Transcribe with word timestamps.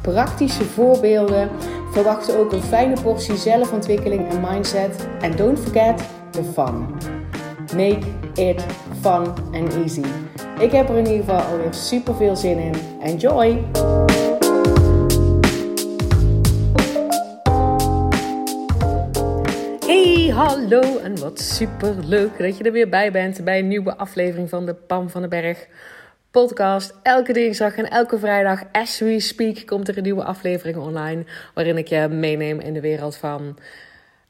praktische 0.00 0.64
voorbeelden. 0.64 1.48
Verwacht 1.92 2.36
ook 2.36 2.52
een 2.52 2.62
fijne 2.62 3.00
portie 3.02 3.36
zelfontwikkeling 3.36 4.28
en 4.28 4.40
mindset. 4.40 5.06
En 5.20 5.36
don't 5.36 5.58
forget 5.58 6.02
the 6.30 6.42
fun. 6.42 6.86
Make 7.76 8.06
it 8.34 8.64
fun 9.00 9.26
and 9.52 9.74
easy. 9.74 10.04
Ik 10.58 10.72
heb 10.72 10.88
er 10.88 10.96
in 10.96 11.06
ieder 11.06 11.24
geval 11.24 11.40
alweer 11.40 11.74
super 11.74 12.14
veel 12.14 12.36
zin 12.36 12.58
in. 12.58 12.74
Enjoy! 13.02 13.64
Hey, 19.86 20.32
hallo 20.34 20.98
en 20.98 21.20
wat 21.20 21.40
super 21.40 21.94
leuk 22.04 22.38
dat 22.38 22.58
je 22.58 22.64
er 22.64 22.72
weer 22.72 22.88
bij 22.88 23.12
bent 23.12 23.44
bij 23.44 23.58
een 23.58 23.68
nieuwe 23.68 23.96
aflevering 23.96 24.48
van 24.48 24.66
de 24.66 24.74
Pam 24.74 25.10
van 25.10 25.20
den 25.20 25.30
Berg 25.30 25.66
podcast. 26.30 26.94
Elke 27.02 27.32
dinsdag 27.32 27.76
en 27.76 27.90
elke 27.90 28.18
vrijdag, 28.18 28.62
as 28.72 28.98
we 28.98 29.20
speak, 29.20 29.66
komt 29.66 29.88
er 29.88 29.96
een 29.96 30.02
nieuwe 30.02 30.24
aflevering 30.24 30.76
online 30.76 31.24
waarin 31.54 31.78
ik 31.78 31.88
je 31.88 32.08
meeneem 32.08 32.60
in 32.60 32.72
de 32.72 32.80
wereld 32.80 33.16
van 33.16 33.58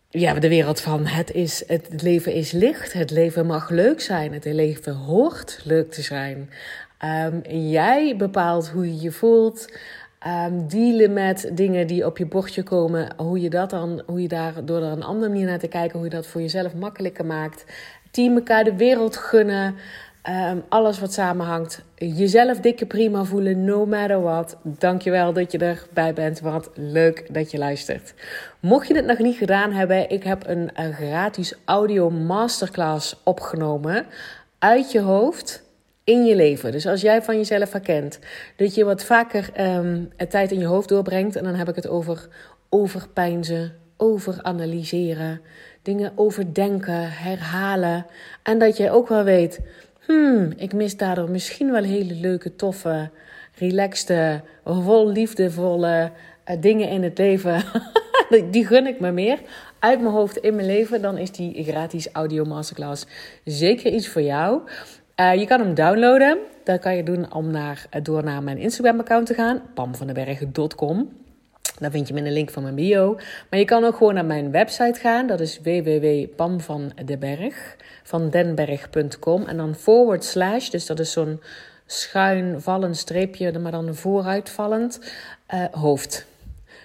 ja, 0.09 0.35
de 0.35 0.49
wereld 0.49 0.81
van 0.81 1.07
het, 1.07 1.31
is, 1.31 1.65
het 1.67 2.03
leven 2.03 2.33
is 2.33 2.53
licht, 2.53 2.93
het 2.93 3.11
leven 3.11 3.47
mag 3.47 3.71
leuk 3.71 4.01
zijn, 4.01 4.33
het 4.33 4.45
leven 4.45 4.95
hoort 4.95 5.61
leuk 5.65 5.91
te 5.91 6.03
zijn. 6.03 6.51
Um, 7.05 7.43
jij 7.71 8.17
bepaalt 8.17 8.69
hoe 8.69 8.87
je 8.87 9.01
je 9.01 9.13
voelt. 9.13 9.79
Um, 10.27 10.69
dealen 10.69 11.13
met 11.13 11.51
dingen 11.53 11.87
die 11.87 12.07
op 12.07 12.19
je 12.19 12.27
bordje 12.27 12.63
komen, 12.63 13.15
hoe 13.17 13.41
je 13.41 13.51
dat 13.51 13.71
dan, 13.71 14.03
hoe 14.07 14.23
je 14.23 14.29
daar 14.29 14.65
door 14.65 14.83
er 14.83 14.93
een 14.93 15.03
andere 15.03 15.31
manier 15.31 15.47
naar 15.47 15.59
te 15.59 15.69
kijken, 15.69 15.99
hoe 15.99 16.09
je 16.09 16.15
dat 16.15 16.27
voor 16.27 16.41
jezelf 16.41 16.75
makkelijker 16.75 17.27
maakt. 17.27 17.65
Team 18.11 18.35
elkaar 18.35 18.65
de 18.65 18.77
wereld 18.77 19.17
gunnen. 19.17 19.75
Um, 20.29 20.63
alles 20.69 21.01
wat 21.01 21.13
samenhangt. 21.13 21.83
Jezelf 21.95 22.61
dikke 22.61 22.87
prima 22.87 23.25
voelen, 23.25 23.65
no 23.65 23.87
matter 23.87 24.23
what. 24.23 24.57
Dankjewel 24.63 25.33
dat 25.33 25.53
je 25.53 25.59
erbij 25.59 26.13
bent. 26.13 26.41
Wat 26.41 26.71
leuk 26.75 27.35
dat 27.35 27.51
je 27.51 27.59
luistert. 27.59 28.15
Mocht 28.61 28.89
je 28.89 28.95
het 28.95 29.07
nog 29.07 29.19
niet 29.19 29.37
gedaan 29.37 29.73
hebben, 29.73 30.11
ik 30.11 30.23
heb 30.23 30.47
een, 30.47 30.71
een 30.75 30.93
gratis 30.93 31.55
audio 31.65 32.11
masterclass 32.11 33.21
opgenomen. 33.25 34.07
Uit 34.59 34.93
je 34.93 35.01
hoofd 35.01 35.63
in 36.05 36.25
je 36.25 36.37
leven. 36.37 36.73
Dus 36.73 36.87
als 36.87 37.01
jij 37.01 37.23
van 37.23 37.37
jezelf 37.37 37.73
herkent 37.73 38.19
dat 38.57 38.75
je 38.75 38.85
wat 38.85 39.05
vaker 39.05 39.51
um, 39.61 40.13
tijd 40.29 40.53
in 40.53 40.59
je 40.59 40.67
hoofd 40.67 40.89
doorbrengt, 40.89 41.37
en 41.37 41.45
dan 41.45 41.55
heb 41.55 41.69
ik 41.69 41.77
het 41.77 41.89
over 41.89 42.29
overpijnzen, 42.69 43.73
overanalyseren, 43.97 45.41
dingen 45.83 46.13
overdenken, 46.15 47.11
herhalen. 47.11 48.07
En 48.43 48.59
dat 48.59 48.77
jij 48.77 48.91
ook 48.91 49.09
wel 49.09 49.25
weet, 49.25 49.61
hmm, 50.11 50.53
ik 50.57 50.73
mis 50.73 50.97
daardoor 50.97 51.31
misschien 51.31 51.71
wel 51.71 51.83
hele 51.83 52.15
leuke, 52.15 52.57
toffe, 52.57 53.11
relaxte, 53.55 54.41
vol 54.65 55.09
liefdevolle 55.09 56.11
uh, 56.51 56.57
dingen 56.61 56.89
in 56.89 57.03
het 57.03 57.19
leven. 57.19 57.63
die 58.51 58.67
gun 58.67 58.87
ik 58.87 59.01
me 59.01 59.11
meer 59.11 59.39
uit 59.79 60.01
mijn 60.01 60.15
hoofd 60.15 60.37
in 60.37 60.55
mijn 60.55 60.67
leven. 60.67 61.03
Dan 61.03 61.19
is 61.19 61.31
die 61.31 61.65
gratis 61.65 62.09
audio 62.13 62.45
masterclass 62.45 63.07
zeker 63.45 63.93
iets 63.93 64.09
voor 64.09 64.23
jou. 64.23 64.61
Uh, 65.21 65.35
je 65.35 65.47
kan 65.47 65.61
hem 65.61 65.75
downloaden. 65.75 66.39
Dat 66.65 66.81
kan 66.81 66.97
je 66.97 67.03
doen 67.03 67.33
om 67.33 67.51
naar, 67.51 67.87
door 68.03 68.25
naar 68.25 68.43
mijn 68.43 68.59
Instagram-account 68.59 69.27
te 69.27 69.35
gaan, 69.35 69.63
pamvandenbergen.com. 69.75 71.09
Daar 71.81 71.91
vind 71.91 72.09
je 72.09 72.13
me 72.13 72.19
in 72.19 72.25
de 72.25 72.31
link 72.31 72.51
van 72.51 72.63
mijn 72.63 72.75
bio. 72.75 73.15
Maar 73.51 73.59
je 73.59 73.65
kan 73.65 73.85
ook 73.85 73.97
gewoon 73.97 74.15
naar 74.15 74.25
mijn 74.25 74.51
website 74.51 75.01
gaan. 75.01 75.27
Dat 75.27 75.41
is 75.41 75.61
www.pamvandenberg 75.61 77.77
van. 78.03 78.31
En 79.49 79.57
dan 79.57 79.75
forward 79.75 80.25
slash, 80.25 80.69
dus 80.69 80.87
dat 80.87 80.99
is 80.99 81.13
zo'n 81.13 81.41
schuin 81.87 82.61
vallend 82.61 82.97
streepje, 82.97 83.59
maar 83.59 83.73
dan 83.73 83.95
vooruitvallend 83.95 85.01
uh, 85.55 85.65
hoofd. 85.71 86.27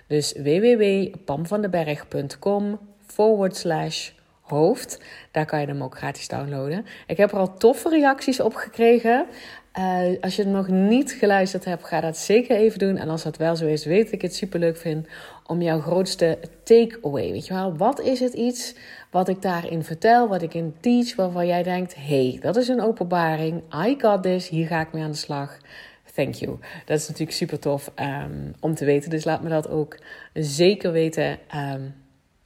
Dus 0.07 0.33
www.pamvandenberg.com 0.33 2.79
forward 3.05 3.55
slash 3.55 4.11
hoofd. 4.41 4.99
Daar 5.31 5.45
kan 5.45 5.59
je 5.59 5.67
hem 5.67 5.83
ook 5.83 5.97
gratis 5.97 6.27
downloaden. 6.27 6.85
Ik 7.07 7.17
heb 7.17 7.31
er 7.31 7.37
al 7.37 7.57
toffe 7.57 7.89
reacties 7.89 8.39
op 8.39 8.55
gekregen. 8.55 9.25
Uh, 9.77 10.21
als 10.21 10.35
je 10.35 10.41
het 10.41 10.51
nog 10.51 10.67
niet 10.67 11.11
geluisterd 11.11 11.65
hebt, 11.65 11.83
ga 11.83 12.01
dat 12.01 12.17
zeker 12.17 12.57
even 12.57 12.79
doen. 12.79 12.97
En 12.97 13.09
als 13.09 13.23
dat 13.23 13.37
wel 13.37 13.55
zo 13.55 13.65
is, 13.65 13.85
weet 13.85 14.11
ik 14.11 14.21
het 14.21 14.35
super 14.35 14.59
leuk 14.59 14.77
vind 14.77 15.07
om 15.47 15.61
jouw 15.61 15.79
grootste 15.79 16.37
takeaway. 16.63 17.31
Weet 17.31 17.47
je 17.47 17.53
wel, 17.53 17.77
wat 17.77 18.01
is 18.01 18.19
het 18.19 18.33
iets 18.33 18.75
wat 19.11 19.27
ik 19.27 19.41
daarin 19.41 19.83
vertel, 19.83 20.27
wat 20.27 20.41
ik 20.41 20.53
in 20.53 20.75
teach, 20.79 21.15
waarvan 21.15 21.47
jij 21.47 21.63
denkt: 21.63 21.95
hey, 21.97 22.37
dat 22.41 22.55
is 22.55 22.67
een 22.67 22.81
openbaring. 22.81 23.61
I 23.85 23.95
got 23.97 24.23
this. 24.23 24.49
Hier 24.49 24.67
ga 24.67 24.81
ik 24.81 24.93
mee 24.93 25.03
aan 25.03 25.11
de 25.11 25.17
slag. 25.17 25.57
Thank 26.13 26.33
you. 26.33 26.59
Dat 26.85 26.99
is 26.99 27.07
natuurlijk 27.07 27.37
super 27.37 27.59
tof 27.59 27.91
um, 27.99 28.53
om 28.59 28.75
te 28.75 28.85
weten. 28.85 29.09
Dus 29.09 29.23
laat 29.23 29.41
me 29.41 29.49
dat 29.49 29.69
ook 29.69 29.97
zeker 30.33 30.91
weten. 30.91 31.37
Um, 31.73 31.95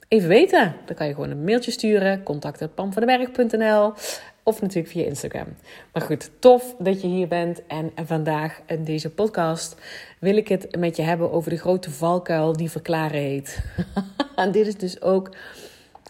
even 0.08 0.28
weten. 0.30 0.76
Dan 0.86 0.96
kan 0.96 1.08
je 1.08 1.14
gewoon 1.14 1.30
een 1.30 1.44
mailtje 1.44 1.72
sturen. 1.72 2.24
Contact.pamvandenberg.nl 2.24 3.94
Of 4.50 4.62
natuurlijk 4.62 4.94
via 4.94 5.06
Instagram. 5.06 5.48
Maar 5.94 6.02
goed, 6.02 6.32
tof 6.40 6.76
dat 6.80 7.02
je 7.02 7.08
hier 7.08 7.28
bent. 7.28 7.66
En 7.68 7.92
vandaag 8.06 8.62
in 8.66 8.84
deze 8.84 9.10
podcast 9.10 9.76
wil 10.20 10.38
ik 10.38 10.48
het 10.48 10.76
met 10.78 10.96
je 10.96 11.02
hebben 11.02 11.32
over 11.32 11.50
de 11.50 11.58
grote 11.58 11.92
valkuil 11.92 12.54
die 12.54 12.72
verklaren 12.72 13.20
heet. 13.20 13.64
en 14.36 14.52
dit 14.52 14.68
is 14.68 14.76
dus 14.76 15.02
ook, 15.02 15.30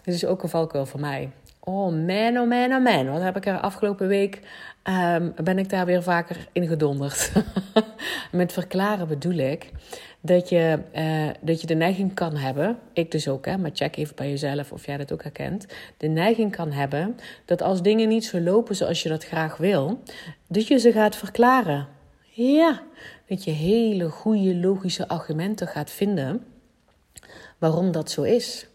dit 0.04 0.14
is 0.14 0.24
ook 0.24 0.42
een 0.42 0.48
valkuil 0.48 0.86
voor 0.86 1.00
mij. 1.00 1.30
Oh 1.60 1.92
man, 2.06 2.38
oh 2.38 2.48
man, 2.48 2.72
oh 2.72 2.82
man. 2.82 3.10
Wat 3.10 3.22
heb 3.22 3.36
ik 3.36 3.46
er 3.46 3.60
afgelopen 3.60 4.08
week... 4.08 4.40
Um, 4.84 5.34
ben 5.44 5.58
ik 5.58 5.68
daar 5.68 5.86
weer 5.86 6.02
vaker 6.02 6.48
in 6.52 6.66
gedonderd. 6.66 7.32
Met 8.32 8.52
verklaren 8.52 9.08
bedoel 9.08 9.36
ik 9.36 9.70
dat 10.20 10.48
je, 10.48 10.78
uh, 10.96 11.30
dat 11.40 11.60
je 11.60 11.66
de 11.66 11.74
neiging 11.74 12.14
kan 12.14 12.36
hebben, 12.36 12.78
ik 12.92 13.10
dus 13.10 13.28
ook, 13.28 13.46
hè, 13.46 13.58
maar 13.58 13.70
check 13.74 13.96
even 13.96 14.16
bij 14.16 14.28
jezelf 14.28 14.72
of 14.72 14.86
jij 14.86 14.96
dat 14.96 15.12
ook 15.12 15.22
herkent. 15.22 15.66
De 15.96 16.06
neiging 16.06 16.56
kan 16.56 16.72
hebben 16.72 17.16
dat 17.44 17.62
als 17.62 17.82
dingen 17.82 18.08
niet 18.08 18.24
zo 18.24 18.40
lopen 18.40 18.76
zoals 18.76 19.02
je 19.02 19.08
dat 19.08 19.24
graag 19.24 19.56
wil, 19.56 20.02
dat 20.48 20.66
je 20.66 20.78
ze 20.78 20.92
gaat 20.92 21.16
verklaren. 21.16 21.88
Ja, 22.30 22.82
dat 23.26 23.44
je 23.44 23.50
hele 23.50 24.08
goede 24.08 24.56
logische 24.56 25.08
argumenten 25.08 25.66
gaat 25.66 25.90
vinden 25.90 26.44
waarom 27.58 27.92
dat 27.92 28.10
zo 28.10 28.22
is. 28.22 28.66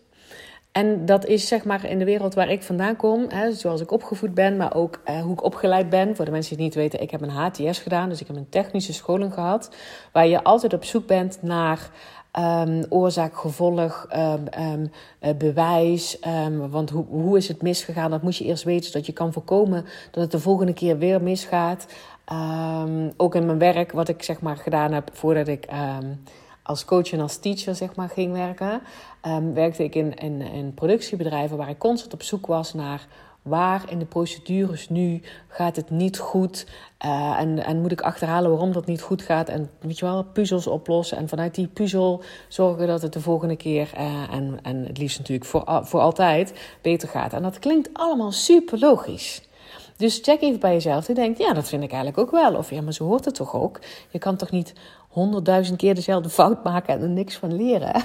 En 0.78 1.06
dat 1.06 1.25
is 1.25 1.47
zeg 1.47 1.63
maar 1.63 1.86
in 1.86 2.00
de 2.00 2.06
wereld 2.06 2.34
waar 2.34 2.50
ik 2.50 2.63
vandaan 2.63 2.96
kom, 2.96 3.25
hè, 3.30 3.53
zoals 3.53 3.81
ik 3.81 3.91
opgevoed 3.91 4.34
ben, 4.34 4.58
maar 4.58 4.75
ook 4.75 5.00
eh, 5.03 5.22
hoe 5.22 5.34
ik 5.34 5.44
opgeleid 5.44 5.90
ben. 5.90 6.16
Voor 6.16 6.25
de 6.25 6.31
mensen 6.31 6.58
die 6.58 6.66
het 6.66 6.75
niet 6.75 6.84
weten, 6.84 7.02
ik 7.02 7.12
heb 7.12 7.22
een 7.22 7.30
HTS 7.30 7.80
gedaan, 7.80 8.09
dus 8.09 8.22
ik 8.22 8.28
heb 8.28 8.36
een 8.36 8.50
technische 8.50 8.94
scholing 8.94 9.34
gehad, 9.34 9.75
waar 10.12 10.28
je 10.28 10.44
altijd 10.44 10.74
op 10.74 10.84
zoek 10.84 11.08
bent 11.08 11.41
naar 11.41 11.90
um, 12.40 12.86
oorzaak, 12.90 13.38
gevolg, 13.38 14.08
um, 14.16 14.46
um, 14.59 15.38
bewijs. 15.38 16.19
want 16.69 16.90
hoe, 16.90 17.06
hoe 17.06 17.38
is 17.38 17.47
het 17.47 17.62
misgegaan? 17.62 18.12
Dat 18.12 18.22
moet 18.22 18.38
je 18.38 18.46
eerst 18.46 18.63
weten, 18.63 18.86
zodat 18.86 19.06
je 19.06 19.13
kan 19.13 19.34
voorkomen 19.34 19.86
dat 20.12 20.24
het 20.24 20.31
de 20.31 20.40
volgende 20.40 20.74
keer 20.74 20.97
weer 20.97 21.22
misgaat. 21.22 21.86
ook 23.18 23.36
in 23.36 23.46
mijn 23.46 23.59
werk, 23.59 23.92
wat 23.92 24.09
ik 24.09 24.24
zeg 24.24 24.42
maar 24.42 24.57
gedaan 24.57 24.92
heb 24.92 25.09
voordat 25.13 25.47
ik 25.47 25.68
als 26.65 26.85
coach 26.85 27.12
en 27.12 27.19
als 27.19 27.38
teacher 27.38 27.75
zeg 27.75 27.95
maar, 27.95 28.09
ging 28.09 28.31
werken, 28.31 28.81
um, 29.25 29.53
werkte 29.53 29.83
ik 29.83 29.95
in, 29.95 30.13
in, 30.13 30.41
in 30.41 30.73
productiebedrijven 30.73 31.57
waar 31.57 31.69
ik 31.69 31.77
constant 31.77 32.13
op 32.13 32.23
zoek 32.23 32.45
was 32.45 32.73
naar 32.73 33.07
waar 33.45 33.83
in 33.89 34.00
de 34.00 34.06
procedures 34.06 34.89
nu 34.89 35.21
gaat 35.47 35.75
het 35.75 35.89
niet 35.89 36.19
goed 36.19 36.67
uh, 37.06 37.39
en, 37.39 37.65
en 37.65 37.81
moet 37.81 37.91
ik 37.91 38.01
achterhalen 38.01 38.50
waarom 38.50 38.71
dat 38.71 38.85
niet 38.85 39.01
goed 39.01 39.21
gaat 39.21 39.50
en 39.50 39.69
weet 39.79 40.00
je 40.00 40.06
wel, 40.06 40.23
puzzels 40.23 40.67
oplossen 40.67 41.17
en 41.17 41.29
vanuit 41.29 41.56
die 41.56 41.67
puzzel 41.67 42.23
zorgen 42.47 42.88
dat 42.88 43.01
het 43.01 43.13
de 43.13 43.21
volgende 43.21 43.56
keer 43.56 43.91
uh, 43.97 44.33
en, 44.33 44.59
en 44.61 44.85
het 44.85 44.97
liefst 44.97 45.18
natuurlijk 45.18 45.50
voor, 45.50 45.79
voor 45.83 46.00
altijd 46.00 46.53
beter 46.81 47.09
gaat. 47.09 47.33
En 47.33 47.41
dat 47.41 47.59
klinkt 47.59 47.89
allemaal 47.94 48.31
super 48.31 48.79
logisch. 48.79 49.41
Dus 49.97 50.19
check 50.21 50.41
even 50.41 50.59
bij 50.59 50.73
jezelf. 50.73 51.07
en 51.07 51.15
denk, 51.15 51.38
ja, 51.38 51.53
dat 51.53 51.68
vind 51.68 51.83
ik 51.83 51.91
eigenlijk 51.91 52.21
ook 52.21 52.31
wel. 52.31 52.56
Of 52.56 52.69
ja, 52.69 52.81
maar 52.81 52.94
zo 52.94 53.06
hoort 53.06 53.25
het 53.25 53.35
toch 53.35 53.56
ook? 53.56 53.79
Je 54.09 54.19
kan 54.19 54.35
toch 54.35 54.51
niet 54.51 54.73
honderdduizend 55.15 55.77
keer 55.77 55.95
dezelfde 55.95 56.29
fout 56.29 56.63
maken 56.63 56.94
en 56.94 57.01
er 57.01 57.09
niks 57.09 57.35
van 57.35 57.56
leren? 57.56 57.94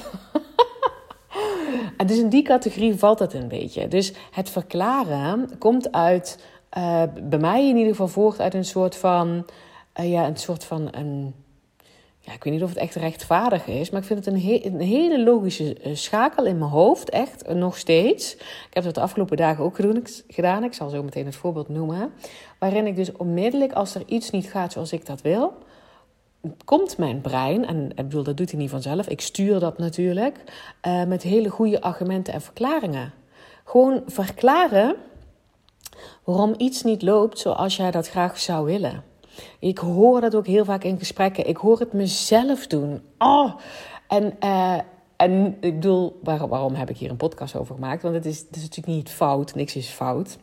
en 1.97 2.07
dus 2.07 2.19
in 2.19 2.29
die 2.29 2.43
categorie 2.43 2.95
valt 2.95 3.19
het 3.19 3.35
een 3.35 3.49
beetje. 3.49 3.89
Dus 3.89 4.13
het 4.31 4.51
verklaren 4.51 5.59
komt 5.59 5.93
uit, 5.93 6.45
uh, 6.79 7.03
bij 7.23 7.39
mij 7.39 7.69
in 7.69 7.77
ieder 7.77 7.91
geval 7.91 8.09
voort 8.09 8.41
uit 8.41 8.55
een 8.55 8.65
soort 8.65 8.97
van, 8.97 9.47
uh, 10.01 10.11
ja, 10.11 10.27
een 10.27 10.37
soort 10.37 10.65
van 10.65 10.89
een 10.91 11.35
ja, 12.23 12.33
ik 12.33 12.45
weet 12.45 12.53
niet 12.53 12.63
of 12.63 12.69
het 12.69 12.79
echt 12.79 12.95
rechtvaardig 12.95 13.67
is, 13.67 13.91
maar 13.91 14.01
ik 14.01 14.07
vind 14.07 14.25
het 14.25 14.35
een, 14.35 14.65
een 14.65 14.81
hele 14.81 15.23
logische 15.23 15.75
eh, 15.75 15.95
schakel 15.95 16.45
in 16.45 16.59
mijn 16.59 16.71
hoofd, 16.71 17.11
echt 17.11 17.43
eh, 17.43 17.55
nog 17.55 17.79
steeds. 17.79 18.35
Ik 18.35 18.69
heb 18.71 18.85
het 18.85 18.95
de 18.95 19.01
afgelopen 19.01 19.37
dagen 19.37 19.65
ook 19.65 19.77
gedaan, 20.29 20.65
ik 20.65 20.75
zal 20.75 20.89
zo 20.89 21.03
meteen 21.03 21.27
het 21.27 21.37
voorbeeld 21.37 21.69
noemen. 21.69 22.13
Waarin 22.59 22.87
ik 22.87 22.97
dus 22.97 23.13
onmiddellijk, 23.13 23.73
als 23.73 23.95
er 23.95 24.03
iets 24.07 24.31
niet 24.31 24.51
gaat 24.51 24.73
zoals 24.73 24.93
ik 24.93 25.07
dat 25.07 25.23
wil, 25.23 25.53
komt 26.65 26.99
mijn 26.99 27.21
brein, 27.21 27.67
en 27.67 27.91
ik 27.91 27.97
bedoel, 27.97 28.23
dat 28.23 28.37
doet 28.37 28.51
hij 28.51 28.61
niet 28.61 28.71
vanzelf, 28.71 29.09
ik 29.09 29.21
stuur 29.21 29.61
dat 29.61 29.79
natuurlijk, 29.79 30.45
uh, 30.87 31.05
met 31.05 31.23
hele 31.23 31.49
goede 31.49 31.81
argumenten 31.81 32.35
en 32.35 32.41
verklaringen. 32.41 33.13
Gewoon 33.65 34.03
verklaren 34.07 34.97
waarom 36.25 36.55
iets 36.57 36.83
niet 36.83 37.03
loopt 37.03 37.39
zoals 37.39 37.77
jij 37.77 37.91
dat 37.91 38.09
graag 38.09 38.39
zou 38.39 38.65
willen. 38.65 39.05
Ik 39.59 39.79
hoor 39.79 40.21
dat 40.21 40.35
ook 40.35 40.47
heel 40.47 40.65
vaak 40.65 40.85
in 40.85 40.99
gesprekken. 40.99 41.47
Ik 41.47 41.57
hoor 41.57 41.79
het 41.79 41.93
mezelf 41.93 42.67
doen. 42.67 43.03
Oh, 43.19 43.55
en, 44.09 44.37
uh, 44.45 44.79
en 45.17 45.57
ik 45.61 45.75
bedoel, 45.75 46.21
waarom 46.23 46.75
heb 46.75 46.91
ik 46.91 46.97
hier 46.97 47.11
een 47.11 47.17
podcast 47.17 47.57
over 47.57 47.75
gemaakt? 47.75 48.03
Want 48.03 48.15
het 48.15 48.27
is, 48.27 48.39
het 48.39 48.57
is 48.57 48.63
natuurlijk 48.63 48.97
niet 48.97 49.11
fout, 49.11 49.55
niks 49.55 49.77
is 49.77 49.89
fout. 49.89 50.39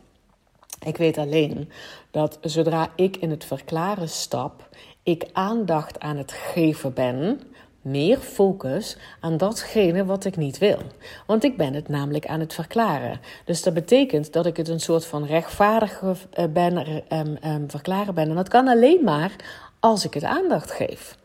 Ik 0.86 0.96
weet 0.96 1.18
alleen 1.18 1.70
dat 2.10 2.38
zodra 2.40 2.88
ik 2.96 3.16
in 3.16 3.30
het 3.30 3.44
verklaren 3.44 4.08
stap, 4.08 4.68
ik 5.08 5.26
aandacht 5.32 6.00
aan 6.00 6.16
het 6.16 6.32
geven 6.32 6.92
ben, 6.92 7.40
meer 7.82 8.18
focus 8.18 8.96
aan 9.20 9.36
datgene 9.36 10.04
wat 10.04 10.24
ik 10.24 10.36
niet 10.36 10.58
wil. 10.58 10.78
Want 11.26 11.44
ik 11.44 11.56
ben 11.56 11.74
het 11.74 11.88
namelijk 11.88 12.26
aan 12.26 12.40
het 12.40 12.54
verklaren. 12.54 13.20
Dus 13.44 13.62
dat 13.62 13.74
betekent 13.74 14.32
dat 14.32 14.46
ik 14.46 14.56
het 14.56 14.68
een 14.68 14.80
soort 14.80 15.06
van 15.06 15.24
rechtvaardige 15.24 16.14
eh, 16.30 16.44
ben, 16.52 17.02
um, 17.12 17.36
um, 17.44 17.70
verklaren 17.70 18.14
ben. 18.14 18.28
En 18.28 18.34
dat 18.34 18.48
kan 18.48 18.68
alleen 18.68 19.04
maar 19.04 19.32
als 19.80 20.04
ik 20.04 20.14
het 20.14 20.24
aandacht 20.24 20.70
geef. 20.70 21.16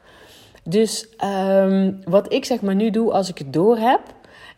Dus 0.64 1.08
um, 1.24 2.02
wat 2.06 2.34
ik 2.34 2.46
zeg 2.46 2.62
maar 2.62 2.76
nu 2.76 2.90
doe 2.90 3.12
als 3.12 3.30
ik 3.30 3.38
het 3.38 3.54
door 3.54 3.78
heb, 3.78 4.02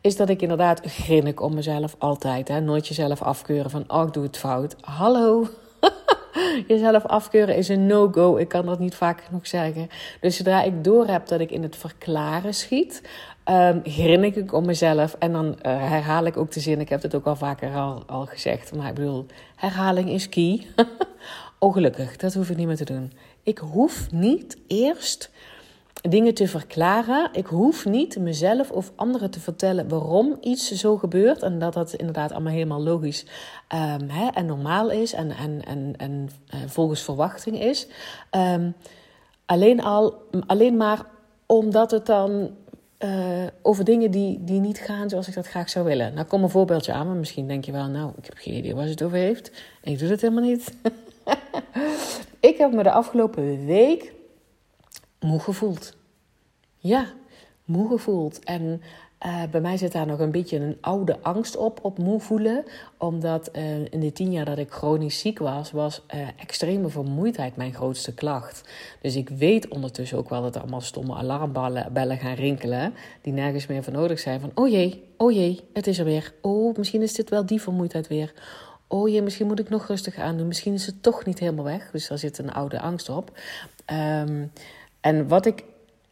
is 0.02 0.16
dat 0.16 0.30
ik 0.30 0.42
inderdaad 0.42 0.82
grinnik 0.84 1.42
om 1.42 1.54
mezelf 1.54 1.96
altijd. 1.98 2.48
Hè? 2.48 2.60
Nooit 2.62 2.88
jezelf 2.88 3.22
afkeuren 3.22 3.72
van, 3.72 3.84
oh, 3.88 4.08
ik 4.08 4.14
doe 4.14 4.24
het 4.24 4.38
fout. 4.38 4.76
Hallo. 4.82 5.48
Jezelf 6.68 7.06
afkeuren 7.06 7.56
is 7.56 7.70
een 7.70 7.86
no-go. 7.86 8.38
Ik 8.38 8.48
kan 8.48 8.66
dat 8.66 8.80
niet 8.80 8.96
vaak 8.96 9.22
genoeg 9.22 9.48
zeggen. 9.48 9.88
Dus 10.22 10.38
zodra 10.38 10.64
ik 10.64 10.84
door 10.84 11.08
heb 11.08 11.28
dat 11.28 11.40
ik 11.40 11.52
in 11.52 11.64
het 11.64 11.76
verklaren 11.76 12.54
schiet, 12.54 13.02
um, 13.50 13.82
grinnik 13.84 14.36
ik 14.36 14.54
om 14.54 14.66
mezelf. 14.66 15.16
En 15.20 15.32
dan 15.32 15.46
uh, 15.46 15.56
herhaal 15.62 16.26
ik 16.26 16.38
ook 16.38 16.52
de 16.52 16.60
zin. 16.60 16.80
Ik 16.80 16.90
heb 16.90 17.02
het 17.02 17.16
ook 17.16 17.26
al 17.26 17.36
vaker 17.36 17.76
al, 17.76 18.04
al 18.08 18.26
gezegd. 18.26 18.76
Maar 18.76 18.90
ik 18.90 18.96
bedoel, 18.96 19.26
herhaling 19.56 20.10
is 20.10 20.30
key. 20.30 20.68
oh, 21.60 21.74
gelukkig. 21.74 22.18
Dat 22.18 22.34
hoef 22.34 22.50
ik 22.50 22.58
niet 22.58 22.68
meer 22.68 22.76
te 22.76 22.86
doen. 22.86 23.14
Ik 23.44 23.58
hoef 23.58 24.12
niet 24.12 24.58
eerst 24.68 25.32
dingen 26.10 26.34
te 26.34 26.48
verklaren. 26.48 27.30
Ik 27.34 27.46
hoef 27.46 27.86
niet 27.86 28.18
mezelf 28.20 28.72
of 28.72 28.92
anderen 28.96 29.32
te 29.32 29.40
vertellen 29.40 29.88
waarom 29.88 30.38
iets 30.42 30.72
zo 30.72 30.98
gebeurt. 30.98 31.42
En 31.42 31.60
dat 31.60 31.74
dat 31.74 31.94
inderdaad 31.94 32.32
allemaal 32.32 32.54
helemaal 32.54 32.84
logisch 32.84 33.26
hè, 34.08 34.28
en 34.34 34.46
normaal 34.46 34.92
is 34.92 35.14
en, 35.14 35.32
en, 35.32 35.62
en, 35.66 35.94
en 35.98 36.30
uh, 36.54 36.60
volgens 36.68 37.02
verwachting 37.02 37.60
is. 37.60 37.88
Um, 38.32 38.76
alleen, 39.46 39.84
al, 39.84 40.22
alleen 40.48 40.78
maar 40.78 41.06
omdat 41.46 41.92
het 41.92 42.06
dan 42.06 42.50
uh, 43.00 43.44
over 43.62 43.84
dingen 43.84 44.12
die, 44.12 44.44
die 44.44 44.60
niet 44.60 44.78
gaan 44.78 45.10
zoals 45.10 45.28
ik 45.28 45.34
dat 45.34 45.48
graag 45.48 45.70
zou 45.70 45.86
willen. 45.86 46.14
Nou, 46.14 46.28
kom 46.28 46.44
een 46.44 46.50
voorbeeldje 46.50 46.94
aan, 46.94 47.08
maar 47.08 47.16
misschien 47.16 47.48
denk 47.48 47.66
je 47.66 47.72
wel, 47.72 47.88
nou, 47.88 48.12
ik 48.18 48.26
heb 48.26 48.38
geen 48.38 48.54
idee 48.54 48.76
waar 48.76 48.86
ze 48.86 48.92
het 48.92 49.04
over 49.04 49.18
heeft. 49.18 49.52
En 49.82 49.92
ik 49.92 50.00
doe 50.00 50.10
het 50.10 50.22
helemaal 50.22 50.44
niet. 50.44 50.74
ik 52.50 52.58
heb 52.58 52.72
me 52.72 52.84
de 52.84 52.92
afgelopen 52.92 53.66
week 53.66 54.14
moe 55.26 55.40
gevoeld. 55.40 55.94
Ja, 56.78 57.06
moe 57.66 57.90
gevoeld. 57.90 58.44
En 58.44 58.82
uh, 59.26 59.44
bij 59.52 59.62
mij 59.62 59.78
zit 59.78 59.92
daar 59.92 60.06
nog 60.06 60.20
een 60.20 60.32
beetje 60.32 60.58
een 60.58 60.78
oude 60.82 61.18
angst 61.22 61.58
op, 61.58 61.80
op 61.82 61.98
moe 61.98 62.20
voelen. 62.20 62.64
Omdat 62.98 63.50
uh, 63.54 63.80
in 63.80 64.00
de 64.00 64.12
tien 64.12 64.32
jaar 64.32 64.46
dat 64.46 64.58
ik 64.58 64.72
chronisch 64.72 65.20
ziek 65.20 65.40
was, 65.40 65.72
was 65.72 66.02
uh, 66.16 66.28
extreme 66.40 66.90
vermoeidheid 66.90 67.56
mijn 67.56 67.74
grootste 67.74 68.14
klacht. 68.14 68.70
Dus 69.02 69.16
ik 69.16 69.30
weet 69.30 69.68
ondertussen 69.68 70.18
ook 70.18 70.30
wel 70.30 70.42
dat 70.42 70.56
er 70.56 70.62
allemaal 70.62 70.82
stomme 70.82 71.16
alarmbellen 71.16 71.94
bellen 71.94 72.18
gaan 72.18 72.36
rinkelen. 72.36 72.94
Die 73.22 73.34
nergens 73.34 73.68
meer 73.68 73.84
voor 73.84 73.94
nodig 73.94 74.20
zijn. 74.20 74.40
Van, 74.40 74.52
oh 74.56 74.70
jee, 74.70 75.04
oh 75.18 75.32
jee, 75.32 75.60
het 75.74 75.88
is 75.88 76.00
er 76.00 76.06
weer. 76.06 76.34
Oh, 76.42 76.78
misschien 76.78 77.02
is 77.02 77.14
dit 77.14 77.30
wel 77.30 77.46
die 77.46 77.62
vermoeidheid 77.62 78.08
weer. 78.08 78.34
Oh 78.88 79.10
jee, 79.10 79.22
misschien 79.22 79.48
moet 79.48 79.60
ik 79.60 79.70
nog 79.70 79.88
rustig 79.88 80.18
aandoen. 80.18 80.48
Misschien 80.48 80.74
is 80.74 80.86
het 80.86 81.04
toch 81.04 81.26
niet 81.26 81.40
helemaal 81.40 81.66
weg. 81.66 81.92
Dus 81.92 82.08
daar 82.08 82.18
zit 82.18 82.38
een 82.38 82.54
oude 82.54 82.80
angst 82.80 83.10
op. 83.10 83.32
Um, 83.92 84.52
en 85.06 85.28
wat 85.28 85.46
ik, 85.46 85.64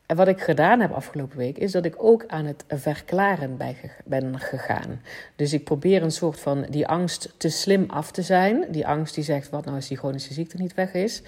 wat 0.05 0.27
ik 0.27 0.41
gedaan 0.41 0.79
heb 0.79 0.91
afgelopen 0.91 1.37
week, 1.37 1.57
is 1.57 1.71
dat 1.71 1.85
ik 1.85 1.95
ook 1.97 2.23
aan 2.27 2.45
het 2.45 2.63
verklaren 2.67 3.57
ben 4.05 4.39
gegaan. 4.39 5.01
Dus 5.35 5.53
ik 5.53 5.63
probeer 5.63 6.03
een 6.03 6.11
soort 6.11 6.39
van 6.39 6.65
die 6.69 6.87
angst 6.87 7.33
te 7.37 7.49
slim 7.49 7.85
af 7.87 8.11
te 8.11 8.21
zijn. 8.21 8.65
Die 8.69 8.87
angst 8.87 9.15
die 9.15 9.23
zegt, 9.23 9.49
wat 9.49 9.63
nou 9.63 9.75
als 9.75 9.87
die 9.87 9.97
chronische 9.97 10.33
ziekte 10.33 10.57
niet 10.57 10.73
weg 10.73 10.93
is? 10.93 11.21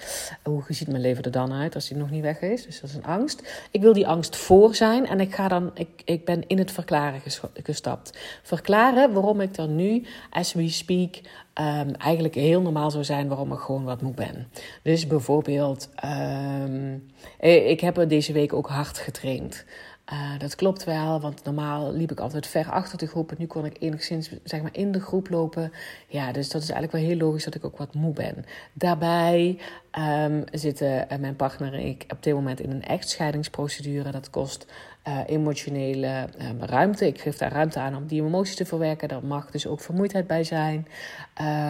Hoe 0.43 0.63
ziet 0.67 0.87
mijn 0.87 1.01
leven 1.01 1.23
er 1.23 1.31
dan 1.31 1.53
uit 1.53 1.75
als 1.75 1.87
die 1.87 1.97
nog 1.97 2.09
niet 2.09 2.21
weg 2.21 2.41
is? 2.41 2.65
Dus 2.65 2.81
dat 2.81 2.89
is 2.89 2.95
een 2.95 3.05
angst. 3.05 3.67
Ik 3.71 3.81
wil 3.81 3.93
die 3.93 4.07
angst 4.07 4.35
voor 4.35 4.75
zijn 4.75 5.07
en 5.07 5.19
ik, 5.19 5.35
ga 5.35 5.47
dan, 5.47 5.71
ik, 5.73 6.01
ik 6.03 6.25
ben 6.25 6.47
in 6.47 6.57
het 6.57 6.71
verklaren 6.71 7.21
gestapt. 7.53 8.17
Verklaren 8.43 9.13
waarom 9.13 9.41
ik 9.41 9.55
dan 9.55 9.75
nu, 9.75 10.05
as 10.29 10.53
we 10.53 10.69
speak, 10.69 11.15
um, 11.59 11.95
eigenlijk 11.95 12.35
heel 12.35 12.61
normaal 12.61 12.91
zou 12.91 13.03
zijn 13.03 13.27
waarom 13.27 13.51
ik 13.51 13.59
gewoon 13.59 13.83
wat 13.83 14.01
moe 14.01 14.13
ben. 14.13 14.47
Dus 14.83 15.07
bijvoorbeeld, 15.07 15.89
um, 16.05 17.05
ik 17.39 17.79
heb 17.79 18.05
deze 18.07 18.33
week 18.33 18.53
ook 18.53 18.67
hard 18.69 18.97
getraind. 18.97 19.65
Uh, 20.13 20.39
dat 20.39 20.55
klopt 20.55 20.83
wel, 20.83 21.19
want 21.19 21.43
normaal 21.43 21.93
liep 21.93 22.11
ik 22.11 22.19
altijd 22.19 22.47
ver 22.47 22.71
achter 22.71 22.97
de 22.97 23.07
groep. 23.07 23.31
En 23.31 23.35
nu 23.39 23.45
kon 23.45 23.65
ik 23.65 23.77
enigszins 23.79 24.29
zeg 24.43 24.61
maar, 24.61 24.75
in 24.75 24.91
de 24.91 24.99
groep 24.99 25.29
lopen. 25.29 25.71
Ja, 26.07 26.31
dus 26.31 26.49
dat 26.49 26.61
is 26.61 26.69
eigenlijk 26.69 27.03
wel 27.03 27.11
heel 27.11 27.27
logisch 27.27 27.43
dat 27.43 27.55
ik 27.55 27.65
ook 27.65 27.77
wat 27.77 27.93
moe 27.93 28.13
ben. 28.13 28.45
Daarbij 28.73 29.59
um, 29.99 30.43
zitten 30.51 31.07
uh, 31.11 31.17
mijn 31.17 31.35
partner 31.35 31.73
en 31.73 31.85
ik 31.85 32.05
op 32.09 32.23
dit 32.23 32.33
moment 32.33 32.59
in 32.59 32.71
een 32.71 32.83
echtscheidingsprocedure. 32.83 34.11
Dat 34.11 34.29
kost 34.29 34.65
uh, 35.07 35.19
emotionele 35.25 36.27
um, 36.41 36.63
ruimte. 36.63 37.07
Ik 37.07 37.21
geef 37.21 37.37
daar 37.37 37.51
ruimte 37.51 37.79
aan 37.79 37.95
om 37.95 38.07
die 38.07 38.23
emoties 38.23 38.55
te 38.55 38.65
verwerken. 38.65 39.07
Daar 39.07 39.25
mag 39.25 39.51
dus 39.51 39.67
ook 39.67 39.81
vermoeidheid 39.81 40.27
bij 40.27 40.43
zijn. 40.43 40.87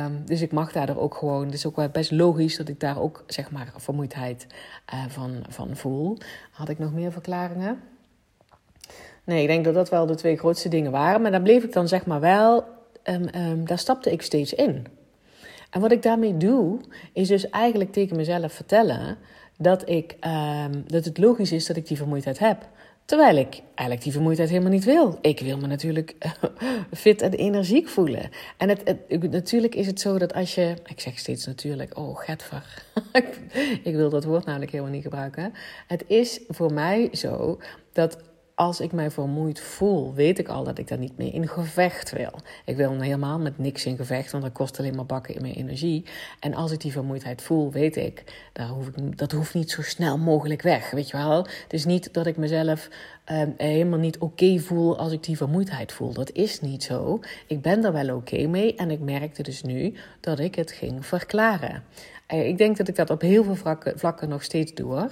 Um, 0.06 0.26
dus 0.26 0.42
ik 0.42 0.52
mag 0.52 0.72
daar 0.72 0.98
ook 0.98 1.16
gewoon. 1.16 1.46
Het 1.46 1.54
is 1.54 1.66
ook 1.66 1.76
wel 1.76 1.90
best 1.90 2.12
logisch 2.12 2.58
dat 2.58 2.68
ik 2.68 2.80
daar 2.80 3.02
ook 3.02 3.24
zeg 3.28 3.52
maar 3.52 3.74
vermoeidheid 3.78 4.48
van, 5.08 5.44
van 5.50 5.76
voel. 5.76 6.18
Had 6.52 6.70
ik 6.70 6.80
nog 6.80 6.94
meer 6.94 7.12
verklaringen? 7.12 7.80
Nee, 9.26 9.42
ik 9.42 9.48
denk 9.48 9.66
dat 9.66 9.74
dat 9.74 9.90
wel 9.90 10.06
de 10.06 10.16
twee 10.16 10.38
grootste 10.38 10.70
dingen 10.70 10.92
waren. 10.92 11.22
Maar 11.22 11.32
daar 11.32 11.42
bleef 11.42 11.64
ik 11.64 11.74
dan 11.74 11.88
zeg 11.88 12.06
maar 12.06 12.20
wel, 12.20 12.64
um, 13.04 13.28
um, 13.36 13.66
daar 13.66 13.80
stapte 13.80 14.12
ik 14.12 14.22
steeds 14.22 14.54
in. 14.54 14.88
En 15.70 15.82
wat 15.82 15.92
ik 15.92 16.02
daarmee 16.02 16.38
doe, 16.38 16.80
is 17.14 17.28
dus 17.28 17.50
eigenlijk 17.50 17.92
tegen 17.92 18.16
mezelf 18.16 18.54
vertellen 18.54 19.18
dat, 19.58 19.90
ik, 19.90 20.16
um, 20.66 20.84
dat 20.88 21.06
het 21.06 21.18
logisch 21.18 21.52
is 21.52 21.66
dat 21.66 21.78
ik 21.78 21.88
die 21.88 21.98
vermoeidheid 21.98 22.40
heb. 22.40 22.68
Terwijl 23.06 23.36
ik 23.36 23.62
eigenlijk 23.66 24.02
die 24.02 24.12
vermoeidheid 24.12 24.50
helemaal 24.50 24.72
niet 24.72 24.84
wil. 24.84 25.18
Ik 25.22 25.40
wil 25.40 25.58
me 25.58 25.68
natuurlijk 25.68 26.16
fit 26.92 27.22
en 27.22 27.32
energiek 27.32 27.88
voelen. 27.88 28.30
En 28.58 28.70
het, 28.70 28.96
natuurlijk 29.32 29.76
is 29.76 29.88
het 29.88 30.00
zo 30.00 30.18
dat 30.18 30.34
als 30.34 30.56
je. 30.56 30.74
Ik 30.86 31.00
zeg 31.00 31.20
steeds 31.20 31.46
natuurlijk, 31.46 31.98
oh, 31.98 32.20
getver. 32.20 32.84
ik 33.84 33.96
wil 33.96 34.10
dat 34.10 34.24
woord 34.24 34.46
namelijk 34.46 34.72
helemaal 34.72 34.94
niet 34.94 35.04
gebruiken. 35.04 35.54
Het 35.88 36.04
is 36.08 36.42
voor 36.48 36.74
mij 36.74 37.10
zo 37.12 37.60
dat 37.94 38.18
als 38.56 38.80
ik 38.80 38.92
mij 38.92 39.12
vermoeid 39.12 39.60
voel, 39.60 40.14
weet 40.14 40.40
ik 40.40 40.48
al 40.48 40.64
dat 40.64 40.78
ik 40.78 40.88
daar 40.88 40.98
niet 40.98 41.18
mee 41.18 41.32
in 41.32 41.48
gevecht 41.48 42.12
wil. 42.12 42.32
Ik 42.66 42.76
wil 42.76 43.00
helemaal 43.00 43.40
met 43.40 43.58
niks 43.58 43.86
in 43.86 43.96
gevecht, 43.96 44.32
want 44.32 44.44
dat 44.44 44.54
kost 44.54 44.80
alleen 44.80 44.96
maar 44.96 45.06
bakken 45.06 45.36
in 45.36 45.42
mijn 45.42 45.54
energie. 45.54 46.06
En 46.40 46.54
als 46.54 46.72
ik 46.72 46.82
die 46.82 46.92
vermoeidheid 46.92 47.42
voel, 47.42 47.72
weet 47.72 47.96
ik, 47.96 48.24
daar 48.54 48.68
hoef 48.68 48.88
ik 48.88 49.18
dat 49.18 49.32
hoeft 49.32 49.54
niet 49.54 49.72
zo 49.72 49.82
snel 49.82 50.18
mogelijk 50.18 50.62
weg. 50.62 50.92
Weet 50.92 51.10
je 51.10 51.18
wel? 51.18 51.38
Het 51.38 51.74
is 51.74 51.86
niet 51.86 52.14
dat 52.14 52.26
ik 52.26 52.38
mezelf 52.38 52.90
uh, 53.32 53.42
helemaal 53.58 54.00
niet 54.00 54.18
oké 54.18 54.60
voel 54.60 54.98
als 54.98 55.12
ik 55.12 55.24
die 55.24 55.38
vermoeidheid 55.38 55.92
voel. 55.92 56.14
Dat 56.14 56.32
is 56.32 56.62
niet 56.62 56.84
zo. 56.84 57.20
Ik 57.48 57.62
ben 57.62 57.84
er 57.86 57.94
wel 57.94 58.16
oké 58.16 58.48
mee 58.48 58.76
en 58.76 58.92
ik 58.92 59.00
merkte 59.00 59.44
dus 59.44 59.62
nu 59.62 59.94
dat 60.20 60.40
ik 60.40 60.56
het 60.56 60.72
ging 60.72 61.06
verklaren. 61.06 61.84
Uh, 62.34 62.48
ik 62.48 62.58
denk 62.58 62.78
dat 62.78 62.88
ik 62.88 62.96
dat 62.96 63.10
op 63.10 63.22
heel 63.22 63.44
veel 63.44 63.76
vlakken 63.96 64.30
nog 64.30 64.44
steeds 64.44 64.74
doe. 64.74 65.10